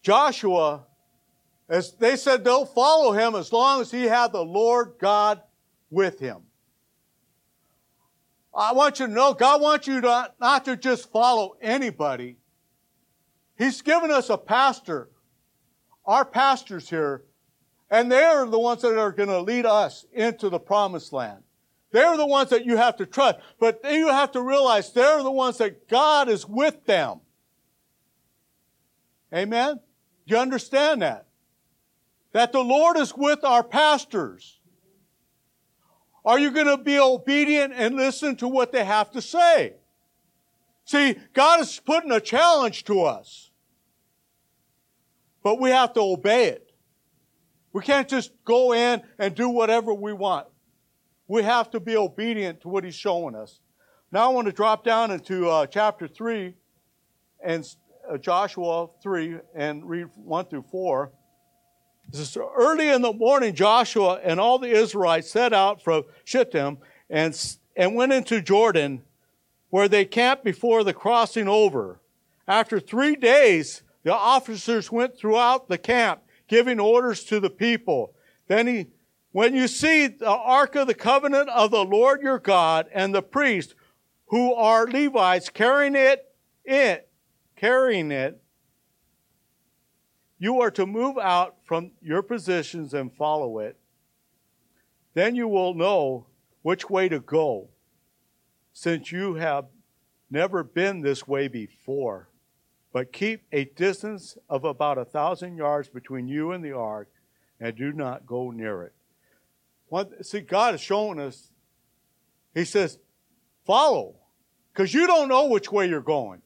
Joshua 0.02 0.87
as 1.68 1.92
they 1.94 2.16
said 2.16 2.44
they'll 2.44 2.66
follow 2.66 3.12
him 3.12 3.35
as 3.35 3.52
long 3.52 3.80
as 3.80 3.90
he 3.90 4.04
had 4.04 4.32
the 4.32 4.44
Lord 4.44 4.94
God 5.00 5.42
with 5.90 6.18
him. 6.18 6.42
I 8.54 8.73
want 8.73 9.00
you 9.00 9.06
to 9.06 9.12
know 9.12 9.35
God 9.35 9.61
wants 9.61 9.87
you 9.87 10.00
to, 10.00 10.32
not 10.40 10.64
to 10.64 10.76
just 10.76 11.11
follow 11.12 11.56
anybody. 11.61 12.38
He's 13.58 13.82
given 13.82 14.11
us 14.11 14.30
a 14.30 14.38
pastor, 14.38 15.11
our 16.06 16.25
pastors 16.25 16.88
here, 16.88 17.25
and 17.90 18.11
they're 18.11 18.46
the 18.46 18.58
ones 18.58 18.82
that 18.82 18.99
are 18.99 19.12
going 19.12 19.28
to 19.28 19.40
lead 19.40 19.66
us 19.66 20.06
into 20.12 20.49
the 20.49 20.58
promised 20.58 21.12
land. 21.12 21.42
They're 21.92 22.16
the 22.16 22.26
ones 22.26 22.50
that 22.50 22.64
you 22.64 22.76
have 22.76 22.96
to 22.96 23.06
trust, 23.06 23.38
but 23.58 23.80
you 23.85 24.08
have 24.08 24.32
to 24.32 24.42
realize 24.42 24.92
they're 24.92 25.23
the 25.23 25.30
ones 25.30 25.58
that 25.58 25.88
God 25.88 26.28
is 26.28 26.46
with 26.46 26.85
them. 26.85 27.20
Amen? 29.32 29.80
Do 30.26 30.35
you 30.35 30.40
understand 30.40 31.02
that? 31.02 31.25
That 32.37 32.52
the 32.52 32.62
Lord 32.62 32.99
is 32.99 33.16
with 33.16 33.43
our 33.45 33.64
pastors? 33.64 34.61
Are 36.23 36.38
you 36.38 36.50
going 36.50 36.66
to 36.66 36.76
be 36.76 36.99
obedient 36.99 37.73
and 37.75 37.97
listen 37.97 38.37
to 38.37 38.47
what 38.47 38.73
they 38.73 38.85
have 38.85 39.11
to 39.12 39.23
say? 39.23 39.76
See, 40.85 41.16
God 41.33 41.61
is 41.61 41.81
putting 41.81 42.12
a 42.12 42.21
challenge 42.21 42.85
to 42.85 43.05
us, 43.05 43.50
but 45.43 45.59
we 45.59 45.71
have 45.71 45.95
to 45.95 46.00
obey 46.02 46.49
it. 46.49 46.73
We 47.73 47.81
can't 47.81 48.07
just 48.07 48.33
go 48.45 48.75
in 48.75 49.02
and 49.19 49.35
do 49.35 49.49
whatever 49.49 49.95
we 49.95 50.12
want. 50.12 50.47
We 51.28 51.43
have 51.43 51.71
to 51.71 51.81
be 51.81 51.97
obedient 51.97 52.61
to 52.61 52.69
what 52.69 52.85
He's 52.85 52.95
showing 52.95 53.35
us. 53.35 53.61
Now 54.12 54.28
I 54.31 54.35
want 54.35 54.47
to 54.47 54.52
drop 54.52 54.85
down 54.85 55.11
into 55.11 55.49
uh, 55.49 55.66
chapter 55.66 56.07
3 56.07 56.55
and 57.43 57.66
uh, 58.12 58.19
Joshua 58.19 58.88
3 59.02 59.38
and 59.55 59.88
read 59.88 60.09
1 60.16 60.45
through 60.45 60.66
4. 60.71 61.12
This 62.11 62.37
early 62.37 62.89
in 62.89 63.03
the 63.03 63.13
morning, 63.13 63.55
Joshua 63.55 64.21
and 64.23 64.39
all 64.39 64.59
the 64.59 64.71
Israelites 64.71 65.31
set 65.31 65.53
out 65.53 65.83
from 65.83 66.05
Shittim 66.25 66.79
and, 67.11 67.57
and 67.77 67.95
went 67.95 68.13
into 68.13 68.41
Jordan, 68.41 69.03
where 69.71 69.89
they 69.89 70.05
camped 70.05 70.45
before 70.45 70.85
the 70.85 70.95
crossing 70.95 71.49
over. 71.49 72.01
After 72.47 72.79
three 72.79 73.17
days, 73.17 73.83
the 74.05 74.15
officers 74.15 74.93
went 74.93 75.19
throughout 75.19 75.69
the 75.69 75.79
camp, 75.79 76.23
giving 76.47 76.79
orders 76.79 77.25
to 77.25 77.41
the 77.41 77.51
people. 77.51 78.15
Then 78.47 78.69
he, 78.69 78.87
when 79.33 79.55
you 79.55 79.67
see 79.67 80.07
the 80.07 80.31
ark 80.31 80.77
of 80.77 80.87
the 80.87 80.95
covenant 80.95 81.49
of 81.49 81.73
the 81.73 81.85
Lord 81.85 82.23
your 82.23 82.39
God 82.39 82.87
and 82.95 83.13
the 83.13 83.23
priests 83.23 83.75
who 84.27 84.55
are 84.55 84.87
Levites 84.87 85.49
carrying 85.49 85.97
it, 85.97 86.33
it, 86.65 87.09
carrying 87.57 88.13
it, 88.13 88.41
you 90.38 90.61
are 90.61 90.71
to 90.73 90.87
move 90.87 91.16
out 91.19 91.57
from 91.64 91.93
your 92.02 92.23
positions 92.23 92.93
and 92.93 93.12
follow 93.12 93.59
it. 93.59 93.76
Then 95.14 95.35
you 95.35 95.49
will 95.49 95.75
know 95.75 96.26
which 96.62 96.90
way 96.90 97.09
to 97.09 97.21
go, 97.21 97.69
since 98.73 99.11
you 99.11 99.35
have 99.35 99.66
never 100.31 100.62
been 100.62 101.00
this 101.00 101.26
way 101.26 101.49
before. 101.49 102.28
But 102.93 103.12
keep 103.12 103.43
a 103.52 103.64
distance 103.64 104.37
of 104.49 104.64
about 104.64 104.99
a 104.99 105.05
thousand 105.05 105.57
yards 105.57 105.88
between 105.88 106.28
you 106.28 106.52
and 106.52 106.64
the 106.64 106.73
ark, 106.73 107.09
and 107.61 107.75
do 107.76 107.93
not 107.93 108.26
go 108.26 108.50
near 108.50 108.83
it. 108.83 108.93
What, 109.88 110.26
see, 110.26 110.40
God 110.40 110.75
is 110.75 110.81
showing 110.81 111.21
us, 111.21 111.50
He 112.55 112.64
says, 112.64 112.99
follow, 113.64 114.16
because 114.73 114.93
you 114.93 115.07
don't 115.07 115.28
know 115.28 115.47
which 115.47 115.73
way 115.73 115.88
you're 115.88 116.00
going. 116.00 116.43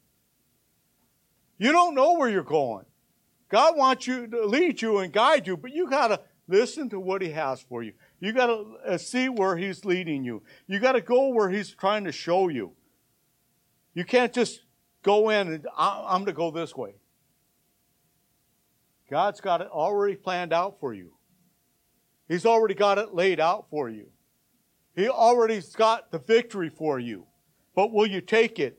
You 1.58 1.72
don't 1.72 1.94
know 1.94 2.14
where 2.14 2.28
you're 2.28 2.42
going. 2.42 2.84
God 3.50 3.76
wants 3.76 4.06
you 4.06 4.26
to 4.28 4.46
lead 4.46 4.80
you 4.80 4.98
and 4.98 5.12
guide 5.12 5.46
you, 5.46 5.56
but 5.56 5.72
you 5.72 5.90
got 5.90 6.08
to 6.08 6.20
listen 6.48 6.88
to 6.90 7.00
what 7.00 7.20
He 7.20 7.30
has 7.30 7.60
for 7.60 7.82
you. 7.82 7.92
You 8.20 8.32
got 8.32 8.46
to 8.46 8.76
uh, 8.86 8.98
see 8.98 9.28
where 9.28 9.56
He's 9.56 9.84
leading 9.84 10.24
you. 10.24 10.42
You 10.66 10.78
got 10.78 10.92
to 10.92 11.00
go 11.00 11.28
where 11.28 11.50
He's 11.50 11.74
trying 11.74 12.04
to 12.04 12.12
show 12.12 12.48
you. 12.48 12.72
You 13.92 14.04
can't 14.04 14.32
just 14.32 14.60
go 15.02 15.30
in 15.30 15.52
and 15.52 15.66
I'm 15.76 16.24
going 16.24 16.26
to 16.26 16.32
go 16.32 16.50
this 16.50 16.76
way. 16.76 16.94
God's 19.10 19.40
got 19.40 19.60
it 19.60 19.66
already 19.66 20.14
planned 20.14 20.52
out 20.52 20.78
for 20.78 20.94
you. 20.94 21.12
He's 22.28 22.46
already 22.46 22.74
got 22.74 22.98
it 22.98 23.12
laid 23.12 23.40
out 23.40 23.66
for 23.68 23.88
you. 23.88 24.06
He 24.94 25.08
already's 25.08 25.74
got 25.74 26.12
the 26.12 26.20
victory 26.20 26.68
for 26.68 27.00
you. 27.00 27.26
But 27.74 27.92
will 27.92 28.06
you 28.06 28.20
take 28.20 28.60
it? 28.60 28.78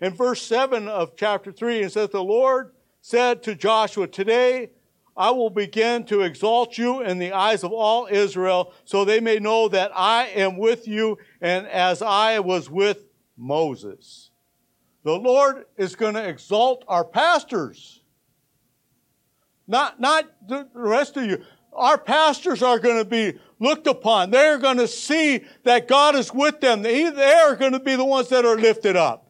In 0.00 0.14
verse 0.14 0.42
7 0.42 0.86
of 0.86 1.16
chapter 1.16 1.50
3, 1.50 1.80
it 1.80 1.92
says, 1.92 2.10
The 2.10 2.22
Lord 2.22 2.72
said 3.02 3.42
to 3.42 3.54
Joshua, 3.54 4.06
Today 4.06 4.70
I 5.14 5.30
will 5.32 5.50
begin 5.50 6.04
to 6.04 6.22
exalt 6.22 6.78
you 6.78 7.02
in 7.02 7.18
the 7.18 7.32
eyes 7.32 7.64
of 7.64 7.72
all 7.72 8.08
Israel, 8.10 8.72
so 8.84 9.04
they 9.04 9.20
may 9.20 9.38
know 9.38 9.68
that 9.68 9.90
I 9.94 10.28
am 10.28 10.56
with 10.56 10.88
you, 10.88 11.18
and 11.42 11.66
as 11.66 12.00
I 12.00 12.38
was 12.38 12.70
with 12.70 13.04
Moses. 13.36 14.30
The 15.04 15.16
Lord 15.16 15.66
is 15.76 15.96
going 15.96 16.14
to 16.14 16.26
exalt 16.26 16.84
our 16.88 17.04
pastors. 17.04 18.00
Not, 19.66 20.00
not 20.00 20.48
the 20.48 20.68
rest 20.72 21.16
of 21.16 21.24
you. 21.24 21.42
Our 21.72 21.98
pastors 21.98 22.62
are 22.62 22.78
going 22.78 22.98
to 22.98 23.04
be 23.04 23.38
looked 23.58 23.86
upon. 23.86 24.30
They're 24.30 24.58
going 24.58 24.76
to 24.76 24.86
see 24.86 25.44
that 25.64 25.88
God 25.88 26.14
is 26.14 26.32
with 26.32 26.60
them. 26.60 26.82
They, 26.82 27.04
are 27.04 27.56
going 27.56 27.72
to 27.72 27.80
be 27.80 27.96
the 27.96 28.04
ones 28.04 28.28
that 28.28 28.44
are 28.44 28.56
lifted 28.56 28.96
up. 28.96 29.21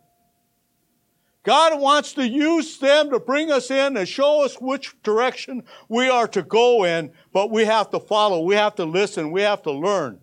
God 1.45 1.81
wants 1.81 2.13
to 2.15 2.27
use 2.27 2.79
them 2.79 3.11
to 3.11 3.19
bring 3.19 3.51
us 3.51 3.71
in 3.71 3.97
and 3.97 4.09
show 4.09 4.45
us 4.45 4.61
which 4.61 4.95
direction 5.03 5.65
we 5.89 6.09
are 6.09 6.29
to 6.29 6.43
go 6.43 6.85
in, 6.85 7.13
but 7.33 7.51
we 7.51 7.65
have 7.65 7.91
to 7.91 7.99
follow. 7.99 8.43
We 8.43 8.55
have 8.55 8.77
to 8.77 8.85
listen. 8.85 9.33
We 9.33 9.43
have 9.43 9.63
to 9.63 9.73
learn. 9.73 10.21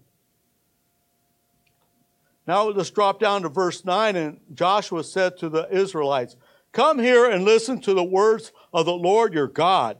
Now 2.48 2.70
let's 2.70 2.90
drop 2.90 3.20
down 3.20 3.42
to 3.42 3.50
verse 3.50 3.84
9. 3.84 4.16
And 4.16 4.40
Joshua 4.54 5.04
said 5.04 5.38
to 5.38 5.50
the 5.50 5.68
Israelites, 5.70 6.38
Come 6.72 7.00
here 7.00 7.30
and 7.30 7.44
listen 7.44 7.82
to 7.82 7.94
the 7.94 8.04
words 8.04 8.52
of 8.74 8.86
the 8.86 8.94
Lord 8.94 9.34
your 9.34 9.48
God. 9.48 9.98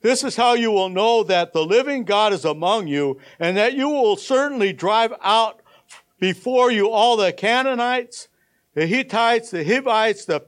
This 0.00 0.22
is 0.22 0.36
how 0.36 0.52
you 0.52 0.70
will 0.70 0.90
know 0.90 1.24
that 1.24 1.52
the 1.52 1.64
living 1.64 2.04
God 2.04 2.32
is 2.32 2.44
among 2.44 2.86
you, 2.86 3.18
and 3.40 3.56
that 3.56 3.74
you 3.74 3.88
will 3.88 4.16
certainly 4.16 4.72
drive 4.72 5.12
out 5.20 5.60
before 6.20 6.70
you 6.70 6.90
all 6.90 7.16
the 7.16 7.32
Canaanites, 7.32 8.28
the 8.74 8.86
Hittites, 8.86 9.50
the 9.50 9.64
Hivites, 9.64 10.24
the 10.24 10.40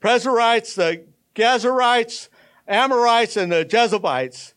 Perizzites, 0.00 0.74
the 0.74 1.04
Gezerites, 1.34 2.28
Amorites, 2.66 3.36
and 3.36 3.52
the 3.52 3.64
Jebusites. 3.64 4.54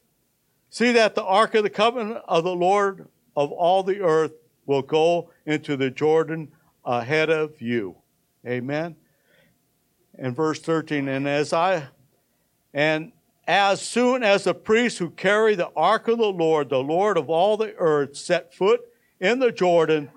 See 0.69 0.91
that 0.93 1.15
the 1.15 1.23
ark 1.23 1.55
of 1.55 1.63
the 1.63 1.69
covenant 1.69 2.23
of 2.27 2.43
the 2.43 2.55
Lord 2.55 3.07
of 3.35 3.51
all 3.51 3.83
the 3.83 4.01
earth 4.01 4.33
will 4.65 4.81
go 4.81 5.29
into 5.45 5.75
the 5.75 5.89
Jordan 5.89 6.51
ahead 6.85 7.29
of 7.29 7.61
you. 7.61 7.95
Amen. 8.45 8.95
And 10.17 10.35
verse 10.35 10.59
13, 10.59 11.07
and 11.07 11.27
as 11.27 11.53
I 11.53 11.87
and 12.73 13.11
as 13.45 13.81
soon 13.81 14.23
as 14.23 14.45
the 14.45 14.53
priests 14.53 14.99
who 14.99 15.09
carry 15.09 15.55
the 15.55 15.69
ark 15.75 16.07
of 16.07 16.17
the 16.17 16.25
Lord, 16.25 16.69
the 16.69 16.77
Lord 16.77 17.17
of 17.17 17.29
all 17.29 17.57
the 17.57 17.75
earth, 17.75 18.15
set 18.15 18.53
foot 18.53 18.81
in 19.19 19.39
the 19.39 19.51
Jordan, 19.51 20.09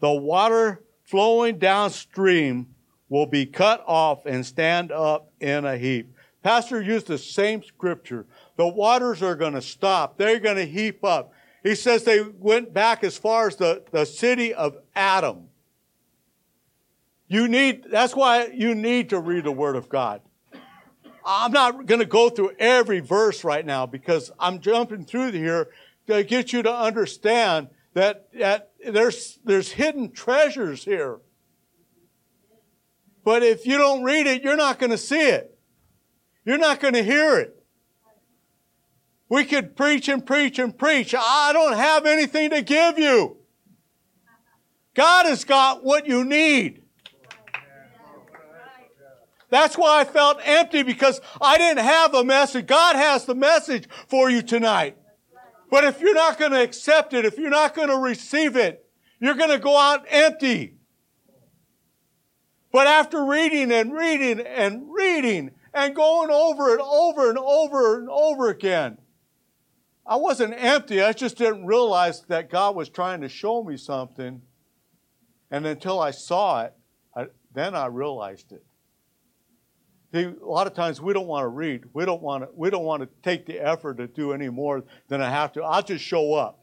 the 0.00 0.12
water 0.12 0.83
flowing 1.04 1.58
downstream 1.58 2.66
will 3.08 3.26
be 3.26 3.46
cut 3.46 3.84
off 3.86 4.26
and 4.26 4.44
stand 4.44 4.90
up 4.90 5.30
in 5.40 5.64
a 5.64 5.76
heap. 5.76 6.14
Pastor 6.42 6.82
used 6.82 7.06
the 7.06 7.18
same 7.18 7.62
scripture. 7.62 8.26
The 8.56 8.66
waters 8.66 9.22
are 9.22 9.34
going 9.34 9.54
to 9.54 9.62
stop. 9.62 10.18
They're 10.18 10.40
going 10.40 10.56
to 10.56 10.66
heap 10.66 11.04
up. 11.04 11.32
He 11.62 11.74
says 11.74 12.04
they 12.04 12.20
went 12.20 12.74
back 12.74 13.02
as 13.02 13.16
far 13.16 13.48
as 13.48 13.56
the, 13.56 13.82
the 13.90 14.04
city 14.04 14.52
of 14.52 14.76
Adam. 14.94 15.48
You 17.26 17.48
need, 17.48 17.86
that's 17.90 18.14
why 18.14 18.50
you 18.52 18.74
need 18.74 19.10
to 19.10 19.18
read 19.18 19.44
the 19.44 19.52
Word 19.52 19.76
of 19.76 19.88
God. 19.88 20.20
I'm 21.24 21.52
not 21.52 21.86
going 21.86 22.00
to 22.00 22.06
go 22.06 22.28
through 22.28 22.52
every 22.58 23.00
verse 23.00 23.44
right 23.44 23.64
now 23.64 23.86
because 23.86 24.30
I'm 24.38 24.60
jumping 24.60 25.06
through 25.06 25.32
here 25.32 25.68
to 26.06 26.22
get 26.22 26.52
you 26.52 26.62
to 26.62 26.74
understand 26.74 27.68
that, 27.94 28.28
that 28.38 28.72
there's, 28.92 29.38
there's 29.44 29.72
hidden 29.72 30.12
treasures 30.12 30.84
here. 30.84 31.20
But 33.24 33.42
if 33.42 33.66
you 33.66 33.78
don't 33.78 34.02
read 34.02 34.26
it, 34.26 34.42
you're 34.42 34.56
not 34.56 34.78
going 34.78 34.90
to 34.90 34.98
see 34.98 35.28
it. 35.28 35.58
You're 36.44 36.58
not 36.58 36.80
going 36.80 36.94
to 36.94 37.02
hear 37.02 37.38
it. 37.38 37.62
We 39.28 39.44
could 39.44 39.74
preach 39.74 40.08
and 40.08 40.24
preach 40.24 40.58
and 40.58 40.76
preach. 40.76 41.14
I 41.18 41.52
don't 41.52 41.76
have 41.76 42.04
anything 42.04 42.50
to 42.50 42.62
give 42.62 42.98
you. 42.98 43.38
God 44.94 45.26
has 45.26 45.44
got 45.44 45.82
what 45.82 46.06
you 46.06 46.24
need. 46.24 46.82
That's 49.50 49.76
why 49.76 50.00
I 50.00 50.04
felt 50.04 50.38
empty 50.44 50.82
because 50.82 51.20
I 51.40 51.58
didn't 51.58 51.84
have 51.84 52.14
a 52.14 52.24
message. 52.24 52.66
God 52.66 52.96
has 52.96 53.24
the 53.24 53.34
message 53.34 53.88
for 54.08 54.28
you 54.28 54.42
tonight. 54.42 54.96
But 55.74 55.82
if 55.82 56.00
you're 56.00 56.14
not 56.14 56.38
going 56.38 56.52
to 56.52 56.62
accept 56.62 57.14
it, 57.14 57.24
if 57.24 57.36
you're 57.36 57.50
not 57.50 57.74
going 57.74 57.88
to 57.88 57.96
receive 57.96 58.54
it, 58.54 58.88
you're 59.18 59.34
going 59.34 59.50
to 59.50 59.58
go 59.58 59.76
out 59.76 60.06
empty. 60.08 60.76
But 62.70 62.86
after 62.86 63.24
reading 63.24 63.72
and 63.72 63.92
reading 63.92 64.38
and 64.38 64.84
reading 64.88 65.50
and 65.74 65.92
going 65.92 66.30
over 66.30 66.70
and 66.70 66.80
over 66.80 67.28
and 67.28 67.38
over 67.40 67.98
and 67.98 68.08
over 68.08 68.50
again, 68.50 68.98
I 70.06 70.14
wasn't 70.14 70.54
empty. 70.56 71.02
I 71.02 71.12
just 71.12 71.38
didn't 71.38 71.66
realize 71.66 72.22
that 72.28 72.50
God 72.50 72.76
was 72.76 72.88
trying 72.88 73.22
to 73.22 73.28
show 73.28 73.64
me 73.64 73.76
something. 73.76 74.42
And 75.50 75.66
until 75.66 75.98
I 75.98 76.12
saw 76.12 76.66
it, 76.66 76.74
I, 77.16 77.26
then 77.52 77.74
I 77.74 77.86
realized 77.86 78.52
it. 78.52 78.64
See, 80.14 80.22
a 80.22 80.46
lot 80.46 80.68
of 80.68 80.74
times 80.74 81.00
we 81.00 81.12
don't 81.12 81.26
want 81.26 81.42
to 81.42 81.48
read. 81.48 81.86
We 81.92 82.04
don't 82.04 82.22
want 82.22 82.44
to, 82.44 82.48
we 82.54 82.70
don't 82.70 82.84
want 82.84 83.02
to 83.02 83.08
take 83.24 83.46
the 83.46 83.58
effort 83.58 83.96
to 83.96 84.06
do 84.06 84.32
any 84.32 84.48
more 84.48 84.84
than 85.08 85.20
I 85.20 85.28
have 85.28 85.52
to. 85.54 85.64
I'll 85.64 85.82
just 85.82 86.04
show 86.04 86.34
up. 86.34 86.60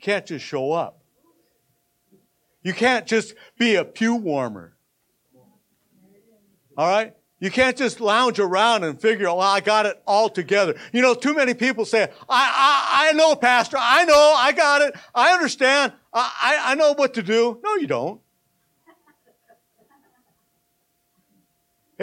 Can't 0.00 0.24
just 0.24 0.44
show 0.44 0.70
up. 0.70 1.02
You 2.62 2.72
can't 2.72 3.04
just 3.04 3.34
be 3.58 3.74
a 3.74 3.84
pew 3.84 4.14
warmer. 4.14 4.76
All 6.78 6.88
right? 6.88 7.16
You 7.40 7.50
can't 7.50 7.76
just 7.76 8.00
lounge 8.00 8.38
around 8.38 8.84
and 8.84 9.00
figure, 9.00 9.26
well, 9.26 9.40
I 9.40 9.58
got 9.58 9.86
it 9.86 10.00
all 10.06 10.28
together. 10.28 10.76
You 10.92 11.02
know, 11.02 11.14
too 11.14 11.34
many 11.34 11.54
people 11.54 11.84
say, 11.84 12.04
I, 12.28 13.08
I, 13.08 13.08
I 13.08 13.12
know, 13.14 13.34
Pastor. 13.34 13.76
I 13.80 14.04
know. 14.04 14.34
I 14.36 14.52
got 14.52 14.82
it. 14.82 14.94
I 15.12 15.32
understand. 15.32 15.94
I, 16.14 16.30
I, 16.40 16.72
I 16.72 16.74
know 16.76 16.92
what 16.92 17.14
to 17.14 17.24
do. 17.24 17.58
No, 17.64 17.74
you 17.74 17.88
don't. 17.88 18.20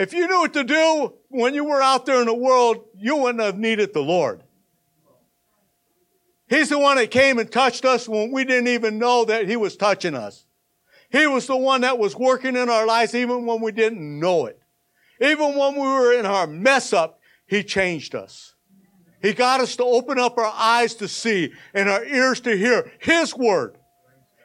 If 0.00 0.14
you 0.14 0.26
knew 0.26 0.38
what 0.38 0.54
to 0.54 0.64
do 0.64 1.12
when 1.28 1.52
you 1.52 1.62
were 1.62 1.82
out 1.82 2.06
there 2.06 2.20
in 2.20 2.26
the 2.26 2.32
world, 2.32 2.86
you 2.96 3.16
wouldn't 3.16 3.44
have 3.44 3.58
needed 3.58 3.92
the 3.92 4.00
Lord. 4.00 4.42
He's 6.48 6.70
the 6.70 6.78
one 6.78 6.96
that 6.96 7.10
came 7.10 7.38
and 7.38 7.52
touched 7.52 7.84
us 7.84 8.08
when 8.08 8.32
we 8.32 8.44
didn't 8.44 8.68
even 8.68 8.98
know 8.98 9.26
that 9.26 9.46
He 9.46 9.56
was 9.56 9.76
touching 9.76 10.14
us. 10.14 10.46
He 11.10 11.26
was 11.26 11.46
the 11.46 11.56
one 11.58 11.82
that 11.82 11.98
was 11.98 12.16
working 12.16 12.56
in 12.56 12.70
our 12.70 12.86
lives 12.86 13.14
even 13.14 13.44
when 13.44 13.60
we 13.60 13.72
didn't 13.72 14.18
know 14.18 14.46
it. 14.46 14.58
Even 15.20 15.54
when 15.54 15.74
we 15.74 15.82
were 15.82 16.18
in 16.18 16.24
our 16.24 16.46
mess 16.46 16.94
up, 16.94 17.20
He 17.46 17.62
changed 17.62 18.14
us. 18.14 18.54
He 19.20 19.34
got 19.34 19.60
us 19.60 19.76
to 19.76 19.84
open 19.84 20.18
up 20.18 20.38
our 20.38 20.54
eyes 20.56 20.94
to 20.94 21.08
see 21.08 21.52
and 21.74 21.90
our 21.90 22.06
ears 22.06 22.40
to 22.40 22.56
hear 22.56 22.90
His 23.00 23.36
Word. 23.36 23.76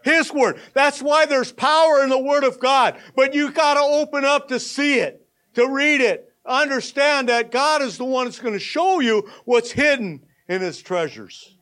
His 0.04 0.34
Word. 0.34 0.60
That's 0.74 1.02
why 1.02 1.26
there's 1.28 1.54
power 1.54 2.04
in 2.04 2.10
the 2.10 2.20
Word 2.20 2.44
of 2.44 2.60
God. 2.60 3.00
But 3.16 3.34
you 3.34 3.54
gotta 3.54 3.80
open 3.80 4.26
up 4.26 4.50
to 4.50 4.60
see 4.60 5.00
it 5.00 5.25
to 5.56 5.68
read 5.68 6.02
it. 6.02 6.32
Understand 6.46 7.30
that 7.30 7.52
God 7.52 7.82
is 7.82 7.98
the 7.98 8.06
one 8.06 8.26
that's 8.26 8.40
going 8.40 8.54
to 8.54 8.60
show 8.60 9.00
you 9.00 9.28
what's 9.46 9.72
hidden 9.72 10.22
in 10.48 10.62
His 10.62 10.82
treasures. 10.82 11.56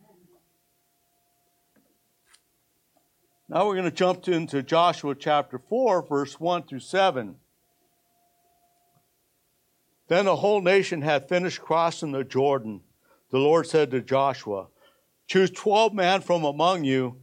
Now 3.47 3.67
we're 3.67 3.75
going 3.75 3.86
to 3.86 3.91
jump 3.91 4.27
into 4.27 4.63
Joshua 4.63 5.15
chapter 5.15 5.60
4, 5.60 6.08
verse 6.08 6.39
1 6.39 6.63
through 6.63 6.79
7. 6.79 7.36
Then 10.08 10.25
the 10.25 10.36
whole 10.36 10.62
nation 10.62 11.01
had 11.01 11.29
finished 11.29 11.62
crossing 11.62 12.12
the 12.12 12.23
Jordan. 12.23 12.82
The 13.29 13.39
Lord 13.39 13.67
said 13.67 13.91
to 13.91 14.01
Joshua, 14.01 14.67
Choose 15.27 15.49
12 15.51 15.93
men 15.93 16.21
from 16.21 16.43
among 16.43 16.84
you, 16.84 17.17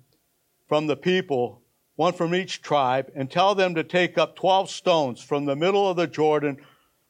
from 0.66 0.86
the 0.86 0.96
people, 0.96 1.59
one 2.00 2.14
from 2.14 2.34
each 2.34 2.62
tribe, 2.62 3.12
and 3.14 3.30
tell 3.30 3.54
them 3.54 3.74
to 3.74 3.84
take 3.84 4.16
up 4.16 4.34
12 4.34 4.70
stones 4.70 5.20
from 5.20 5.44
the 5.44 5.54
middle 5.54 5.86
of 5.86 5.98
the 5.98 6.06
Jordan, 6.06 6.56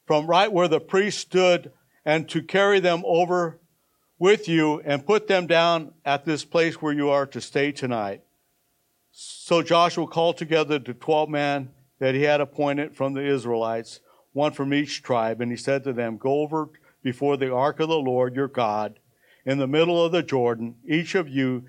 from 0.05 0.27
right 0.27 0.51
where 0.51 0.67
the 0.67 0.81
priest 0.81 1.19
stood, 1.19 1.71
and 2.03 2.27
to 2.27 2.43
carry 2.43 2.81
them 2.81 3.01
over 3.05 3.57
with 4.19 4.49
you 4.49 4.81
and 4.81 5.05
put 5.05 5.29
them 5.29 5.47
down 5.47 5.93
at 6.03 6.25
this 6.25 6.43
place 6.43 6.81
where 6.81 6.91
you 6.91 7.09
are 7.09 7.25
to 7.25 7.39
stay 7.39 7.71
tonight. 7.71 8.21
So 9.11 9.61
Joshua 9.61 10.07
called 10.07 10.35
together 10.35 10.77
the 10.77 10.93
12 10.93 11.29
men 11.29 11.69
that 11.99 12.13
he 12.13 12.23
had 12.23 12.41
appointed 12.41 12.93
from 12.93 13.13
the 13.13 13.25
Israelites, 13.25 14.01
one 14.33 14.51
from 14.51 14.73
each 14.73 15.03
tribe, 15.03 15.39
and 15.39 15.51
he 15.51 15.57
said 15.57 15.85
to 15.85 15.93
them, 15.93 16.17
Go 16.17 16.41
over 16.41 16.69
before 17.01 17.37
the 17.37 17.53
ark 17.53 17.79
of 17.79 17.87
the 17.87 17.95
Lord 17.95 18.35
your 18.35 18.49
God 18.49 18.99
in 19.45 19.57
the 19.57 19.67
middle 19.67 20.03
of 20.03 20.11
the 20.11 20.21
Jordan, 20.21 20.75
each 20.85 21.15
of 21.15 21.29
you 21.29 21.63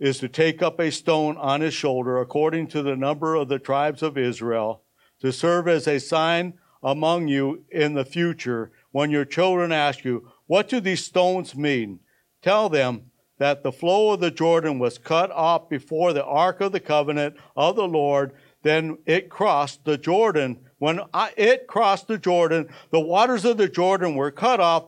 is 0.00 0.18
to 0.18 0.28
take 0.28 0.62
up 0.62 0.80
a 0.80 0.90
stone 0.90 1.36
on 1.36 1.60
his 1.60 1.74
shoulder 1.74 2.18
according 2.18 2.66
to 2.66 2.82
the 2.82 2.96
number 2.96 3.34
of 3.34 3.48
the 3.48 3.58
tribes 3.58 4.02
of 4.02 4.16
Israel 4.18 4.82
to 5.20 5.30
serve 5.30 5.68
as 5.68 5.86
a 5.86 6.00
sign 6.00 6.54
among 6.82 7.28
you 7.28 7.62
in 7.70 7.94
the 7.94 8.04
future 8.04 8.72
when 8.90 9.10
your 9.10 9.26
children 9.26 9.70
ask 9.70 10.04
you, 10.04 10.28
What 10.46 10.68
do 10.68 10.80
these 10.80 11.04
stones 11.04 11.54
mean? 11.54 12.00
Tell 12.42 12.68
them 12.68 13.10
that 13.38 13.62
the 13.62 13.72
flow 13.72 14.12
of 14.12 14.20
the 14.20 14.30
Jordan 14.30 14.78
was 14.78 14.98
cut 14.98 15.30
off 15.30 15.68
before 15.68 16.12
the 16.12 16.24
ark 16.24 16.60
of 16.60 16.72
the 16.72 16.80
covenant 16.80 17.36
of 17.56 17.76
the 17.76 17.88
Lord. 17.88 18.32
Then 18.62 18.98
it 19.06 19.30
crossed 19.30 19.84
the 19.84 19.96
Jordan. 19.96 20.58
When 20.78 21.00
it 21.36 21.66
crossed 21.66 22.08
the 22.08 22.18
Jordan, 22.18 22.68
the 22.90 23.00
waters 23.00 23.44
of 23.44 23.56
the 23.56 23.68
Jordan 23.68 24.14
were 24.14 24.30
cut 24.30 24.60
off. 24.60 24.84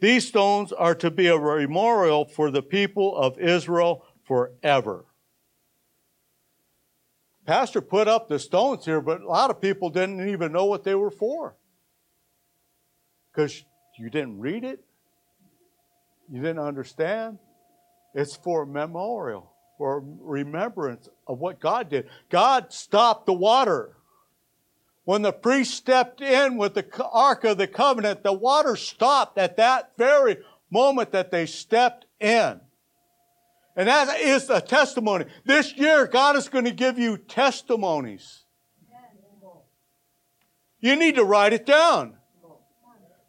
These 0.00 0.26
stones 0.28 0.72
are 0.72 0.94
to 0.96 1.10
be 1.10 1.28
a 1.28 1.38
memorial 1.38 2.24
for 2.24 2.50
the 2.50 2.62
people 2.62 3.16
of 3.16 3.38
Israel 3.38 4.04
forever. 4.26 5.04
Pastor 7.46 7.80
put 7.80 8.08
up 8.08 8.28
the 8.28 8.38
stones 8.38 8.84
here, 8.84 9.00
but 9.00 9.20
a 9.20 9.26
lot 9.26 9.50
of 9.50 9.60
people 9.60 9.90
didn't 9.90 10.28
even 10.28 10.52
know 10.52 10.64
what 10.64 10.84
they 10.84 10.94
were 10.94 11.10
for. 11.10 11.54
Because 13.30 13.64
you 13.98 14.08
didn't 14.08 14.40
read 14.40 14.64
it, 14.64 14.82
you 16.30 16.40
didn't 16.40 16.60
understand. 16.60 17.38
It's 18.14 18.36
for 18.36 18.64
memorial, 18.64 19.52
for 19.76 20.02
remembrance 20.20 21.08
of 21.26 21.38
what 21.38 21.60
God 21.60 21.90
did. 21.90 22.08
God 22.30 22.72
stopped 22.72 23.26
the 23.26 23.32
water. 23.32 23.96
When 25.04 25.20
the 25.20 25.32
priest 25.32 25.74
stepped 25.74 26.22
in 26.22 26.56
with 26.56 26.74
the 26.74 26.86
Ark 27.12 27.44
of 27.44 27.58
the 27.58 27.66
Covenant, 27.66 28.22
the 28.22 28.32
water 28.32 28.74
stopped 28.74 29.36
at 29.36 29.58
that 29.58 29.92
very 29.98 30.38
moment 30.70 31.12
that 31.12 31.30
they 31.30 31.44
stepped 31.44 32.06
in. 32.20 32.60
And 33.76 33.88
that 33.88 34.20
is 34.20 34.50
a 34.50 34.60
testimony. 34.60 35.24
This 35.44 35.74
year, 35.74 36.06
God 36.06 36.36
is 36.36 36.48
going 36.48 36.64
to 36.64 36.70
give 36.70 36.98
you 36.98 37.18
testimonies. 37.18 38.44
You 40.80 40.96
need 40.96 41.14
to 41.16 41.24
write 41.24 41.52
it 41.52 41.66
down. 41.66 42.14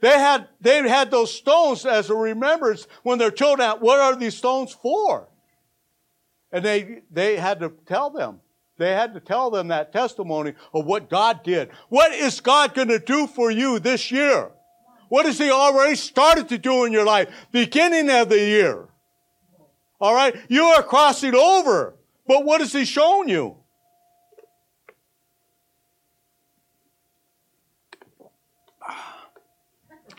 They 0.02 0.10
had, 0.10 0.50
they 0.62 0.88
had 0.88 1.10
those 1.10 1.34
stones 1.34 1.86
as 1.86 2.10
a 2.10 2.16
remembrance 2.16 2.86
when 3.04 3.18
their 3.18 3.32
children 3.32 3.68
asked, 3.68 3.82
what 3.82 4.00
are 4.00 4.16
these 4.16 4.36
stones 4.36 4.72
for? 4.74 5.30
And 6.52 6.64
they, 6.64 7.02
they 7.10 7.38
had 7.38 7.60
to 7.62 7.70
tell 7.86 8.10
them. 8.10 8.42
They 8.78 8.92
had 8.92 9.14
to 9.14 9.20
tell 9.22 9.50
them 9.50 9.70
that 9.70 9.94
testimony 9.94 10.54
of 10.74 10.86
what 10.86 11.10
God 11.10 11.44
did. 11.44 11.70
What 11.88 12.12
is 12.12 12.42
God 12.42 12.74
going 12.74 12.90
to 12.90 13.00
do 13.00 13.26
for 13.26 13.50
you 13.50 13.80
this 13.80 14.12
year? 14.12 14.52
What 15.08 15.26
has 15.26 15.38
He 15.38 15.50
already 15.50 15.96
started 15.96 16.50
to 16.50 16.58
do 16.58 16.84
in 16.84 16.92
your 16.92 17.06
life? 17.06 17.30
Beginning 17.52 18.10
of 18.10 18.30
the 18.30 18.40
year. 18.40 18.90
All 20.00 20.14
right? 20.14 20.36
You 20.50 20.64
are 20.64 20.84
crossing 20.84 21.36
over. 21.36 21.96
But 22.28 22.44
what 22.44 22.62
has 22.62 22.74
He 22.74 22.86
shown 22.86 23.28
you? 23.28 23.58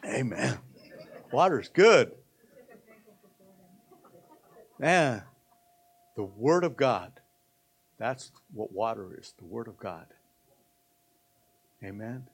Amen. 0.04 0.58
Water's 1.32 1.68
good. 1.68 2.12
Man, 4.78 5.22
the 6.14 6.22
Word 6.22 6.64
of 6.64 6.76
God. 6.76 7.20
That's 7.98 8.30
what 8.52 8.72
water 8.72 9.16
is 9.18 9.34
the 9.38 9.44
Word 9.44 9.68
of 9.68 9.78
God. 9.78 10.06
Amen. 11.82 12.28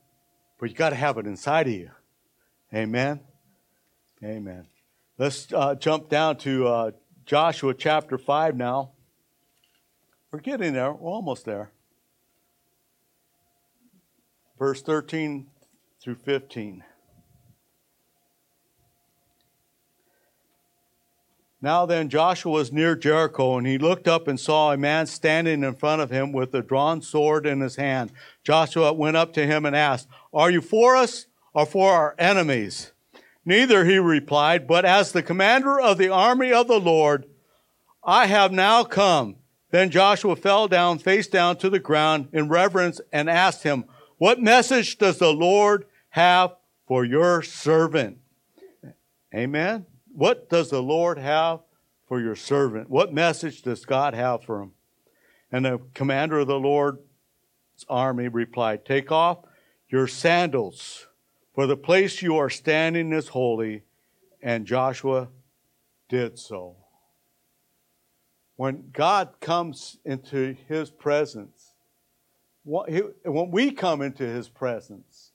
But 0.59 0.71
you 0.71 0.77
got 0.77 0.91
to 0.91 0.97
have 0.97 1.19
it 1.19 1.27
inside 1.27 1.67
of 1.67 1.73
you. 1.73 1.91
Amen. 2.75 3.21
Amen. 4.23 4.67
Let's 5.19 5.53
uh, 5.53 5.75
jump 5.75 6.09
down 6.09 6.37
to 6.39 6.67
uh, 6.67 6.91
Joshua 7.25 7.75
chapter 7.75 8.19
5 8.19 8.57
now. 8.57 8.93
We're 10.31 10.41
getting 10.41 10.73
there. 10.73 10.93
We're 10.93 11.11
almost 11.11 11.45
there. 11.45 11.71
Verse 14.59 14.83
13 14.83 15.47
through 16.01 16.17
15. 16.17 16.85
Now 21.61 21.87
then, 21.87 22.09
Joshua 22.09 22.51
was 22.51 22.73
near 22.73 22.97
Jericho, 22.97 23.57
and 23.57 23.67
he 23.67 23.79
looked 23.79 24.09
up 24.09 24.27
and 24.27 24.39
saw 24.39 24.73
a 24.73 24.77
man 24.77 25.07
standing 25.07 25.63
in 25.63 25.75
front 25.77 26.03
of 26.03 26.11
him 26.11 26.33
with 26.33 26.53
a 26.55 26.63
drawn 26.63 27.03
sword 27.03 27.47
in 27.47 27.61
his 27.61 27.77
hand. 27.77 28.11
Joshua 28.43 28.93
went 28.93 29.17
up 29.17 29.33
to 29.35 29.47
him 29.47 29.65
and 29.65 29.77
asked, 29.77 30.09
Are 30.35 30.51
you 30.51 30.61
for 30.61 30.97
us 30.97 31.27
or 31.55 31.65
for 31.65 31.93
our 31.93 32.17
enemies? 32.19 32.92
Neither, 33.45 33.85
he 33.85 33.99
replied, 33.99 34.67
but 34.67 34.85
as 34.85 35.13
the 35.13 35.23
commander 35.23 35.81
of 35.81 35.99
the 35.99 36.09
army 36.09 36.53
of 36.53 36.69
the 36.69 36.79
Lord, 36.79 37.27
I 38.05 38.27
have 38.27 38.53
now 38.53 38.85
come. 38.85 39.37
Then 39.71 39.91
Joshua 39.91 40.37
fell 40.37 40.69
down, 40.69 40.99
face 40.99 41.27
down 41.27 41.57
to 41.57 41.71
the 41.71 41.79
ground 41.79 42.29
in 42.33 42.49
reverence, 42.49 43.01
and 43.13 43.29
asked 43.29 43.63
him, 43.63 43.85
What 44.19 44.41
message 44.41 44.99
does 44.99 45.19
the 45.19 45.33
Lord 45.33 45.87
have 46.11 46.55
for 46.87 47.05
your 47.05 47.43
servant? 47.43 48.19
Amen. 49.35 49.87
What 50.13 50.51
does 50.51 50.69
the 50.71 50.83
Lord 50.83 51.19
have 51.19 51.61
for 52.07 52.21
your 52.21 52.37
servant? 52.37 52.91
What 52.91 53.15
message 53.15 53.63
does 53.63 53.87
God 53.87 54.13
have 54.13 54.45
for 54.45 54.61
him? 54.61 54.73
And 55.51 55.65
the 55.65 55.81
commander 55.95 56.41
of 56.41 56.49
the 56.49 56.59
Lord's 56.61 57.01
army 57.89 58.29
replied, 58.29 58.85
Take 58.85 59.11
off 59.11 59.39
your 59.89 60.07
sandals, 60.07 61.07
for 61.55 61.67
the 61.67 61.77
place 61.77 62.23
you 62.23 62.37
are 62.37 62.51
standing 62.51 63.13
is 63.13 63.29
holy. 63.29 63.83
And 64.43 64.67
Joshua 64.67 65.29
did 66.09 66.39
so. 66.39 66.77
When 68.57 68.91
God 68.93 69.41
comes 69.41 69.99
into 70.05 70.57
his 70.69 70.91
presence, 70.91 71.75
when 72.65 73.51
we 73.51 73.73
come 73.73 74.03
into 74.03 74.25
his 74.25 74.49
presence, 74.49 75.33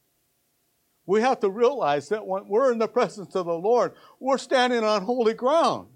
we 1.05 1.21
have 1.21 1.39
to 1.39 1.49
realize 1.49 2.09
that 2.09 2.25
when 2.25 2.47
we're 2.47 2.71
in 2.71 2.79
the 2.79 2.87
presence 2.87 3.35
of 3.35 3.45
the 3.45 3.53
Lord, 3.53 3.93
we're 4.19 4.37
standing 4.37 4.83
on 4.83 5.03
holy 5.03 5.33
ground. 5.33 5.87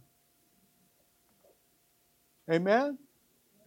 Amen? 2.50 2.98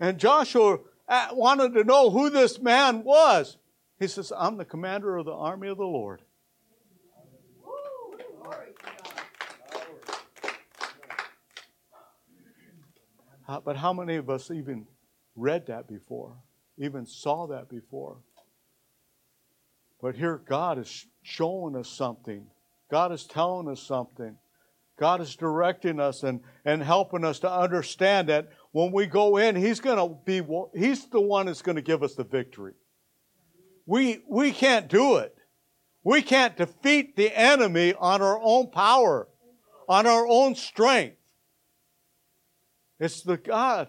And 0.01 0.19
Joshua 0.19 0.79
uh, 1.09 1.29
wanted 1.33 1.75
to 1.75 1.85
know 1.85 2.11
who 2.11 2.31
this 2.31 2.59
man 2.59 3.05
was. 3.05 3.59
He 3.99 4.09
says, 4.09 4.33
I'm 4.37 4.57
the 4.57 4.65
commander 4.65 5.17
of 5.17 5.27
the 5.27 5.33
army 5.33 5.69
of 5.69 5.77
the 5.77 5.85
Lord. 5.85 6.23
But 13.47 13.77
how 13.77 13.93
many 13.93 14.17
of 14.17 14.31
us 14.31 14.51
even 14.51 14.87
read 15.37 15.67
that 15.67 15.89
before, 15.89 16.37
even 16.79 17.07
saw 17.07 17.47
that 17.49 17.69
before? 17.69 18.19
But 20.01 20.17
here, 20.17 20.41
God 20.47 20.79
is 20.79 21.07
showing 21.23 21.77
us 21.77 21.89
something. 21.89 22.47
God 22.91 23.13
is 23.13 23.25
telling 23.25 23.69
us 23.69 23.83
something. 23.83 24.37
God 24.99 25.21
is 25.21 25.35
directing 25.35 25.99
us 25.99 26.23
and, 26.23 26.41
and 26.65 26.83
helping 26.83 27.25
us 27.25 27.41
to 27.41 27.51
understand 27.51 28.29
that 28.29 28.51
when 28.73 28.93
we 28.93 29.07
go 29.07 29.39
in, 29.39 29.57
He's 29.57 29.81
going 29.81 29.97
to 29.97 30.15
be, 30.25 30.43
He's 30.79 31.07
the 31.07 31.21
one 31.21 31.47
that's 31.47 31.63
going 31.63 31.77
to 31.77 31.83
give 31.83 32.03
us 32.03 32.15
the 32.15 32.25
victory. 32.25 32.75
We, 33.87 34.23
we 34.29 34.53
can't 34.53 34.89
do 34.89 35.17
it. 35.17 35.37
We 36.05 36.23
can't 36.23 36.57
defeat 36.57 37.17
the 37.17 37.37
enemy 37.37 37.95
on 37.99 38.23
our 38.23 38.39
own 38.41 38.71
power, 38.71 39.27
on 39.89 40.07
our 40.07 40.27
own 40.29 40.55
strength. 40.55 41.17
It's 43.01 43.23
the 43.23 43.37
God 43.37 43.89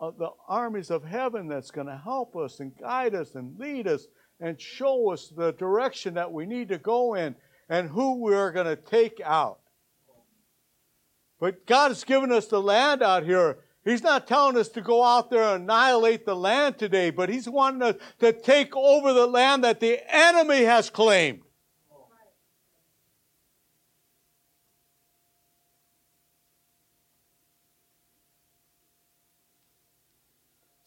of 0.00 0.18
the 0.18 0.30
armies 0.48 0.90
of 0.90 1.04
heaven 1.04 1.48
that's 1.48 1.70
going 1.70 1.86
to 1.86 2.00
help 2.02 2.36
us 2.36 2.60
and 2.60 2.76
guide 2.76 3.14
us 3.14 3.34
and 3.34 3.58
lead 3.58 3.86
us 3.86 4.06
and 4.40 4.60
show 4.60 5.12
us 5.12 5.32
the 5.36 5.52
direction 5.52 6.14
that 6.14 6.32
we 6.32 6.46
need 6.46 6.68
to 6.70 6.78
go 6.78 7.14
in 7.14 7.36
and 7.68 7.88
who 7.88 8.20
we're 8.20 8.50
going 8.52 8.66
to 8.66 8.76
take 8.76 9.20
out. 9.24 9.60
But 11.38 11.66
God 11.66 11.88
has 11.88 12.04
given 12.04 12.32
us 12.32 12.46
the 12.46 12.60
land 12.60 13.02
out 13.02 13.24
here. 13.24 13.58
He's 13.84 14.02
not 14.02 14.26
telling 14.26 14.58
us 14.58 14.68
to 14.70 14.82
go 14.82 15.02
out 15.02 15.30
there 15.30 15.42
and 15.42 15.64
annihilate 15.64 16.26
the 16.26 16.36
land 16.36 16.78
today, 16.78 17.10
but 17.10 17.30
He's 17.30 17.48
wanting 17.48 17.82
us 17.82 17.96
to 18.18 18.32
take 18.32 18.76
over 18.76 19.12
the 19.14 19.26
land 19.26 19.64
that 19.64 19.80
the 19.80 20.00
enemy 20.14 20.64
has 20.64 20.90
claimed. 20.90 21.40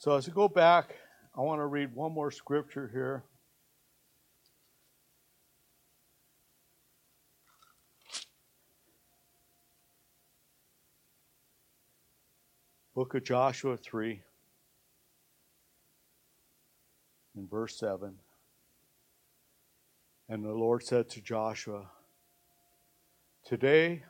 So 0.04 0.18
as 0.18 0.28
we 0.28 0.34
go 0.34 0.50
back, 0.50 0.98
I 1.34 1.40
want 1.40 1.62
to 1.62 1.66
read 1.66 1.96
one 1.96 2.12
more 2.12 2.30
scripture 2.30 2.90
here. 2.92 3.24
Book 12.94 13.14
of 13.14 13.24
Joshua 13.24 13.78
3, 13.78 14.22
in 17.38 17.48
verse 17.48 17.78
7. 17.78 18.14
And 20.28 20.44
the 20.44 20.52
Lord 20.52 20.84
said 20.84 21.08
to 21.12 21.22
Joshua, 21.22 21.90
Today 23.46 24.04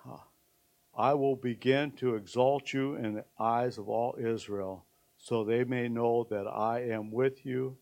I 0.98 1.14
will 1.14 1.36
begin 1.36 1.92
to 1.98 2.16
exalt 2.16 2.74
you 2.74 2.96
in 2.96 3.14
the 3.14 3.26
eyes 3.38 3.78
of 3.78 3.88
all 3.90 4.16
Israel, 4.20 4.88
so 5.24 5.46
they 5.46 5.64
may 5.64 5.88
know 5.88 6.28
that 6.30 6.46
I 6.48 6.82
am 6.90 7.10
with 7.10 7.46
you 7.46 7.78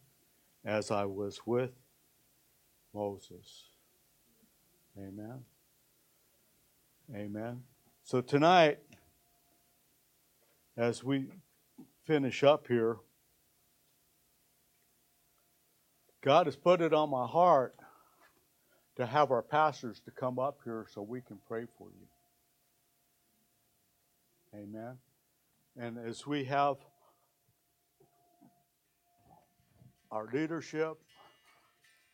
as 0.64 0.92
I 0.92 1.06
was 1.06 1.42
with 1.44 1.72
Moses. 2.94 3.64
Amen. 4.96 5.40
Amen. 7.16 7.64
So 8.04 8.22
tonight, 8.22 8.78
as 10.78 11.04
we 11.04 11.30
finish 12.06 12.44
up 12.44 12.68
here, 12.68 12.98
God 16.24 16.46
has 16.46 16.56
put 16.56 16.80
it 16.80 16.94
on 16.94 17.10
my 17.10 17.26
heart 17.26 17.76
to 18.98 19.08
have 19.08 19.32
our 19.32 19.42
pastors 19.42 20.00
to 20.02 20.12
come 20.12 20.38
up 20.38 20.60
here 20.64 20.86
so 20.94 21.02
we 21.02 21.22
can 21.22 21.40
pray 21.48 21.66
for 21.80 21.88
you. 21.90 22.06
Amen. 24.54 24.98
And 25.76 25.98
as 25.98 26.28
we 26.28 26.44
have 26.44 26.78
our 30.12 30.28
leadership, 30.34 30.98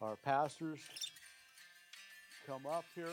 our 0.01 0.15
pastors 0.17 0.79
come 2.45 2.65
up 2.71 2.85
here. 2.95 3.07